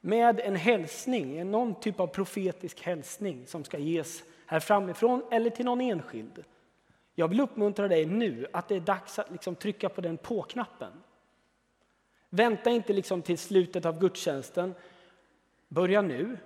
med 0.00 0.40
en 0.40 0.56
hälsning, 0.56 1.50
någon 1.50 1.80
typ 1.80 2.00
av 2.00 2.06
profetisk 2.06 2.80
hälsning 2.80 3.46
som 3.46 3.64
ska 3.64 3.78
ges 3.78 4.22
här 4.46 4.60
framifrån 4.60 5.22
eller 5.30 5.50
till 5.50 5.64
någon 5.64 5.80
enskild. 5.80 6.44
Jag 7.14 7.28
vill 7.28 7.40
uppmuntra 7.40 7.88
dig 7.88 8.06
nu 8.06 8.46
att 8.52 8.68
det 8.68 8.76
är 8.76 8.80
dags 8.80 9.18
att 9.18 9.30
liksom 9.30 9.54
trycka 9.54 9.88
på 9.88 10.00
den 10.00 10.16
på-knappen. 10.18 10.92
Vänta 12.30 12.70
inte 12.70 12.92
liksom 12.92 13.22
till 13.22 13.38
slutet 13.38 13.86
av 13.86 13.98
gudstjänsten. 14.00 14.74
Börja 15.68 16.02
nu. 16.02 16.38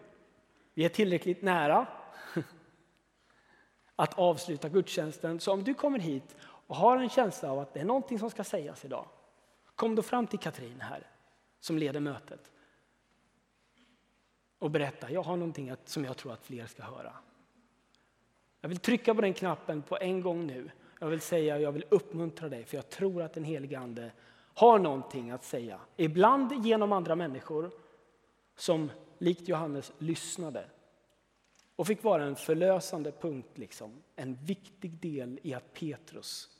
Vi 0.74 0.84
är 0.84 0.88
tillräckligt 0.88 1.42
nära 1.42 1.86
att 3.96 4.18
avsluta 4.18 4.68
gudstjänsten. 4.68 5.40
Så 5.40 5.52
om 5.52 5.64
du 5.64 5.74
kommer 5.74 5.98
hit 5.98 6.36
och 6.66 6.76
har 6.76 6.96
en 6.96 7.08
känsla 7.08 7.50
av 7.50 7.58
att 7.58 7.74
det 7.74 7.80
är 7.80 7.84
någonting 7.84 8.18
som 8.18 8.30
ska 8.30 8.44
sägas 8.44 8.84
idag, 8.84 9.06
kom 9.74 9.94
då 9.94 10.02
fram 10.02 10.26
till 10.26 10.38
Katrin 10.38 10.80
här 10.80 11.06
som 11.60 11.78
leder 11.78 12.00
mötet. 12.00 12.50
och 14.58 14.70
berätta, 14.70 15.10
jag 15.10 15.22
har 15.22 15.36
någonting 15.36 15.70
att, 15.70 15.88
som 15.88 16.04
jag 16.04 16.16
tror 16.16 16.32
att 16.32 16.44
fler 16.44 16.66
ska 16.66 16.82
höra. 16.82 17.12
Jag 18.60 18.68
vill 18.68 18.78
trycka 18.78 19.14
på 19.14 19.20
den 19.20 19.34
knappen 19.34 19.82
på 19.82 19.98
en 19.98 20.20
gång 20.20 20.46
nu. 20.46 20.70
Jag 21.00 21.06
vill 21.06 21.20
säga, 21.20 21.58
jag 21.58 21.72
vill 21.72 21.84
uppmuntra 21.88 22.48
dig, 22.48 22.64
för 22.64 22.76
jag 22.76 22.88
tror 22.88 23.22
att 23.22 23.32
den 23.32 23.44
helige 23.44 23.78
Ande 23.78 24.12
har 24.54 24.78
någonting 24.78 25.30
att 25.30 25.44
säga. 25.44 25.80
Ibland 25.96 26.66
genom 26.66 26.92
andra 26.92 27.16
människor 27.16 27.70
som 28.56 28.90
likt 29.18 29.48
Johannes 29.48 29.92
lyssnade 29.98 30.66
och 31.76 31.86
fick 31.86 32.02
vara 32.02 32.24
en 32.24 32.36
förlösande 32.36 33.12
punkt, 33.12 33.50
liksom. 33.54 34.02
en 34.16 34.34
viktig 34.34 34.90
del 34.90 35.40
i 35.42 35.54
att 35.54 35.72
Petrus 35.72 36.53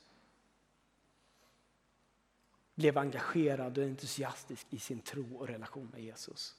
blev 2.75 2.97
engagerad 2.97 3.77
och 3.77 3.83
entusiastisk 3.83 4.67
i 4.69 4.79
sin 4.79 4.99
tro 4.99 5.35
och 5.35 5.47
relation 5.47 5.89
med 5.93 6.03
Jesus. 6.03 6.55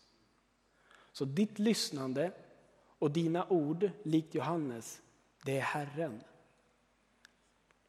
Så 1.12 1.24
ditt 1.24 1.58
lyssnande 1.58 2.32
och 2.98 3.10
dina 3.10 3.46
ord, 3.48 3.90
likt 4.02 4.34
Johannes, 4.34 5.02
det 5.44 5.58
är 5.58 5.62
Herren. 5.62 6.22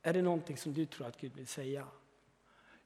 Är 0.02 0.14
det 0.14 0.22
någonting 0.22 0.58
som 0.58 0.74
du 0.74 0.86
tror 0.86 1.08
att 1.08 1.22
Gud 1.22 1.36
vill 1.36 1.48
säga? 1.48 1.88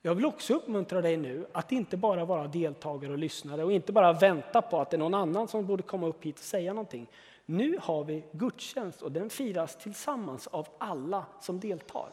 Jag 0.02 0.16
vill 0.16 0.26
också 0.26 0.54
uppmuntra 0.54 1.02
dig 1.02 1.18
nu 1.18 1.46
att 1.52 1.72
inte 1.72 1.98
bara 1.98 2.26
vara 2.26 2.48
deltagare 2.48 3.12
och 3.12 3.18
lyssnare 3.18 3.64
och 3.64 3.72
inte 3.72 3.92
bara 3.92 4.14
vänta 4.14 4.62
på 4.62 4.82
att 4.82 4.90
det 4.90 4.98
är 4.98 5.00
någon 5.00 5.14
annan 5.14 5.48
som 5.48 5.66
borde 5.66 5.84
komma 5.84 6.08
upp 6.08 6.26
hit 6.26 6.40
och 6.40 6.46
säga 6.46 6.74
någonting. 6.74 7.08
Nu 7.46 7.78
har 7.82 8.04
vi 8.04 8.24
gudstjänst 8.32 9.02
och 9.02 9.12
den 9.12 9.30
firas 9.30 9.76
tillsammans 9.76 10.48
av 10.48 10.68
alla 10.78 11.26
som 11.42 11.60
deltar. 11.60 12.10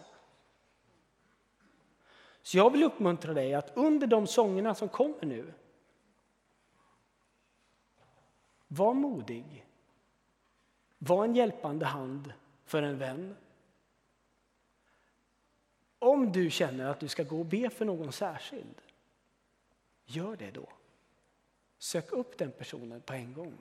Så 2.48 2.56
jag 2.56 2.70
vill 2.70 2.82
uppmuntra 2.82 3.34
dig 3.34 3.54
att 3.54 3.76
under 3.76 4.06
de 4.06 4.26
sångerna 4.26 4.74
som 4.74 4.88
kommer 4.88 5.26
nu, 5.26 5.52
var 8.68 8.94
modig. 8.94 9.66
Var 10.98 11.24
en 11.24 11.34
hjälpande 11.34 11.86
hand 11.86 12.32
för 12.64 12.82
en 12.82 12.98
vän. 12.98 13.36
Om 15.98 16.32
du 16.32 16.50
känner 16.50 16.84
att 16.84 17.00
du 17.00 17.08
ska 17.08 17.22
gå 17.22 17.38
och 17.38 17.46
be 17.46 17.70
för 17.70 17.84
någon 17.84 18.12
särskild, 18.12 18.82
gör 20.04 20.36
det 20.36 20.50
då. 20.50 20.68
Sök 21.78 22.12
upp 22.12 22.38
den 22.38 22.52
personen 22.52 23.00
på 23.00 23.12
en 23.12 23.32
gång. 23.32 23.58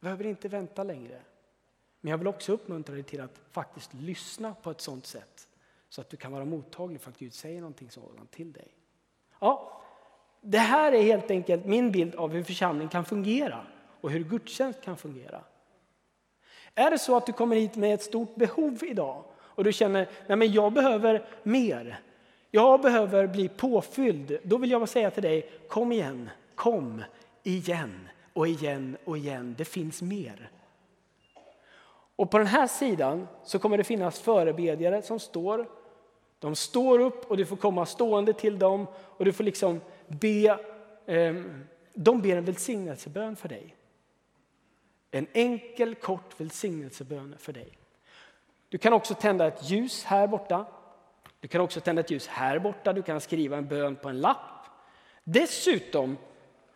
behöver 0.00 0.26
inte 0.26 0.48
vänta 0.48 0.82
längre. 0.84 1.22
Men 2.00 2.10
jag 2.10 2.18
vill 2.18 2.28
också 2.28 2.52
uppmuntra 2.52 2.94
dig 2.94 3.04
till 3.04 3.20
att 3.20 3.40
faktiskt 3.50 3.94
lyssna 3.94 4.54
på 4.54 4.70
ett 4.70 4.80
sådant 4.80 5.06
sätt 5.06 5.48
så 5.88 6.00
att 6.00 6.10
du 6.10 6.16
kan 6.16 6.32
vara 6.32 6.44
mottaglig 6.44 7.00
för 7.00 7.10
att 7.10 7.18
Gud 7.18 7.34
säger 7.34 7.60
någonting 7.60 7.90
sådant 7.90 8.30
till 8.30 8.52
dig. 8.52 8.68
Ja, 9.40 9.82
det 10.40 10.58
här 10.58 10.92
är 10.92 11.02
helt 11.02 11.30
enkelt 11.30 11.66
min 11.66 11.92
bild 11.92 12.14
av 12.14 12.32
hur 12.32 12.44
församling 12.44 12.88
kan 12.88 13.04
fungera 13.04 13.66
och 14.00 14.10
hur 14.10 14.24
gudstjänst 14.24 14.80
kan 14.80 14.96
fungera. 14.96 15.40
Är 16.74 16.90
det 16.90 16.98
så 16.98 17.16
att 17.16 17.26
du 17.26 17.32
kommer 17.32 17.56
hit 17.56 17.76
med 17.76 17.94
ett 17.94 18.02
stort 18.02 18.34
behov 18.34 18.84
idag 18.84 19.24
och 19.38 19.64
du 19.64 19.72
känner 19.72 20.08
att 20.26 20.54
jag 20.54 20.72
behöver 20.72 21.28
mer, 21.42 22.00
jag 22.50 22.80
behöver 22.80 23.26
bli 23.26 23.48
påfylld, 23.48 24.38
då 24.42 24.58
vill 24.58 24.70
jag 24.70 24.88
säga 24.88 25.10
till 25.10 25.22
dig, 25.22 25.50
kom 25.68 25.92
igen, 25.92 26.30
kom 26.54 27.04
igen 27.42 28.08
och 28.32 28.48
igen 28.48 28.96
och 29.04 29.18
igen, 29.18 29.54
det 29.58 29.64
finns 29.64 30.02
mer. 30.02 30.50
Och 32.16 32.30
på 32.30 32.38
den 32.38 32.46
här 32.46 32.66
sidan 32.66 33.26
så 33.44 33.58
kommer 33.58 33.78
det 33.78 33.84
finnas 33.84 34.20
förebedjare 34.20 35.02
som 35.02 35.18
står. 35.18 35.68
De 36.38 36.56
står 36.56 36.98
upp 36.98 37.30
och 37.30 37.36
du 37.36 37.46
får 37.46 37.56
komma 37.56 37.86
stående 37.86 38.32
till 38.32 38.58
dem 38.58 38.86
och 38.94 39.24
du 39.24 39.32
får 39.32 39.44
liksom 39.44 39.80
be. 40.08 40.58
Eh, 41.06 41.34
de 41.94 42.22
ber 42.22 42.36
en 42.36 42.44
välsignelsebön 42.44 43.36
för 43.36 43.48
dig. 43.48 43.76
En 45.10 45.26
enkel 45.32 45.94
kort 45.94 46.40
välsignelsebön 46.40 47.34
för 47.38 47.52
dig. 47.52 47.78
Du 48.68 48.78
kan 48.78 48.92
också 48.92 49.14
tända 49.14 49.46
ett 49.46 49.70
ljus 49.70 50.04
här 50.04 50.26
borta. 50.26 50.66
Du 51.40 51.48
kan 51.48 51.60
också 51.60 51.80
tända 51.80 52.00
ett 52.00 52.10
ljus 52.10 52.26
här 52.26 52.58
borta. 52.58 52.92
Du 52.92 53.02
kan 53.02 53.20
skriva 53.20 53.56
en 53.56 53.68
bön 53.68 53.96
på 53.96 54.08
en 54.08 54.20
lapp. 54.20 54.64
Dessutom 55.24 56.16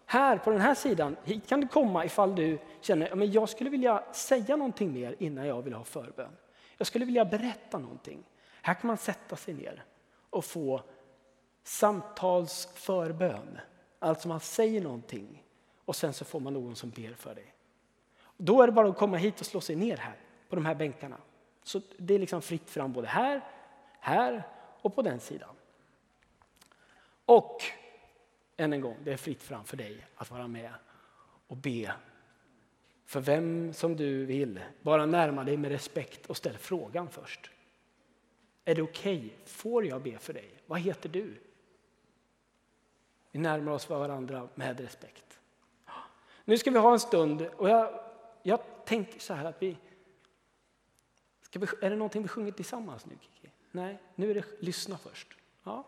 här 0.06 0.38
på 0.38 0.50
den 0.50 0.60
här 0.60 0.74
sidan, 0.74 1.16
hit 1.24 1.48
kan 1.48 1.60
du 1.60 1.68
komma 1.68 2.04
ifall 2.04 2.34
du 2.34 2.58
känner 2.80 3.22
att 3.22 3.34
jag 3.34 3.48
skulle 3.48 3.70
vilja 3.70 4.04
säga 4.12 4.56
någonting 4.56 4.92
mer 4.92 5.16
innan 5.18 5.46
jag 5.46 5.62
vill 5.62 5.72
ha 5.72 5.84
förbön. 5.84 6.36
Jag 6.76 6.86
skulle 6.86 7.04
vilja 7.04 7.24
berätta 7.24 7.78
någonting. 7.78 8.22
Här 8.62 8.74
kan 8.74 8.86
man 8.86 8.96
sätta 8.96 9.36
sig 9.36 9.54
ner 9.54 9.84
och 10.30 10.44
få 10.44 10.82
samtalsförbön. 11.62 13.58
Alltså 13.98 14.28
man 14.28 14.40
säger 14.40 14.80
någonting 14.80 15.44
och 15.84 15.96
sen 15.96 16.12
så 16.12 16.24
får 16.24 16.40
man 16.40 16.52
någon 16.52 16.76
som 16.76 16.90
ber 16.90 17.14
för 17.14 17.34
dig. 17.34 17.54
Då 18.36 18.62
är 18.62 18.66
det 18.66 18.72
bara 18.72 18.88
att 18.88 18.96
komma 18.98 19.16
hit 19.16 19.40
och 19.40 19.46
slå 19.46 19.60
sig 19.60 19.76
ner 19.76 19.96
här 19.96 20.16
på 20.48 20.56
de 20.56 20.66
här 20.66 20.74
bänkarna. 20.74 21.16
Så 21.62 21.80
det 21.98 22.14
är 22.14 22.18
liksom 22.18 22.42
fritt 22.42 22.70
fram 22.70 22.92
både 22.92 23.08
här, 23.08 23.40
här 24.00 24.42
och 24.82 24.94
på 24.94 25.02
den 25.02 25.20
sidan. 25.20 25.54
Och 27.24 27.62
än 28.56 28.72
en 28.72 28.80
gång, 28.80 28.96
det 29.04 29.12
är 29.12 29.16
fritt 29.16 29.42
fram 29.42 29.64
för 29.64 29.76
dig 29.76 30.06
att 30.16 30.30
vara 30.30 30.48
med 30.48 30.72
och 31.46 31.56
be 31.56 31.92
för 33.06 33.20
vem 33.20 33.72
som 33.72 33.96
du 33.96 34.24
vill. 34.26 34.60
Bara 34.82 35.06
närma 35.06 35.44
dig 35.44 35.56
med 35.56 35.70
respekt 35.70 36.26
och 36.26 36.36
ställ 36.36 36.58
frågan 36.58 37.08
först. 37.08 37.50
Är 38.64 38.74
det 38.74 38.82
okej? 38.82 39.16
Okay? 39.16 39.30
Får 39.44 39.86
jag 39.86 40.02
be 40.02 40.18
för 40.18 40.32
dig? 40.32 40.50
Vad 40.66 40.80
heter 40.80 41.08
du? 41.08 41.40
Vi 43.30 43.38
närmar 43.38 43.72
oss 43.72 43.88
varandra 43.88 44.48
med 44.54 44.80
respekt. 44.80 45.38
Nu 46.44 46.58
ska 46.58 46.70
vi 46.70 46.78
ha 46.78 46.92
en 46.92 47.00
stund 47.00 47.42
och 47.42 47.68
jag, 47.68 48.00
jag 48.42 48.60
tänker 48.84 49.20
så 49.20 49.34
här 49.34 49.44
att 49.44 49.62
vi, 49.62 49.76
ska 51.42 51.58
vi... 51.58 51.66
Är 51.80 51.90
det 51.90 51.96
någonting 51.96 52.22
vi 52.22 52.28
sjunger 52.28 52.52
tillsammans 52.52 53.06
nu 53.06 53.14
Kiki? 53.20 53.50
Nej, 53.70 53.98
nu 54.14 54.30
är 54.30 54.34
det 54.34 54.44
lyssna 54.60 54.98
först. 54.98 55.28
Ja, 55.64 55.84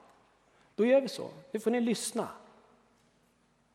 då 0.74 0.84
gör 0.86 1.00
vi 1.00 1.08
så. 1.08 1.30
Nu 1.52 1.60
får 1.60 1.70
ni 1.70 1.80
lyssna 1.80 2.28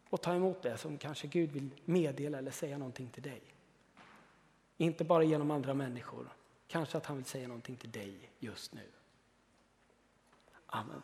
och 0.10 0.22
ta 0.22 0.34
emot 0.34 0.62
det 0.62 0.78
som 0.78 0.97
kanske 0.97 1.28
Gud 1.28 1.52
vill 1.52 1.70
meddela 1.86 2.38
eller 2.38 2.52
säga 2.52 2.78
någonting 2.78 3.10
till 3.10 3.24
dig. 3.24 3.41
Inte 4.78 5.04
bara 5.04 5.24
genom 5.24 5.52
andra 5.52 5.74
människor, 5.74 6.30
kanske 6.70 6.97
att 6.97 7.05
han 7.05 7.17
vill 7.17 7.26
säga 7.26 7.47
någonting 7.47 7.76
till 7.76 7.91
dig 7.91 8.32
just 8.39 8.74
nu. 8.74 8.91
Amen. 10.65 11.01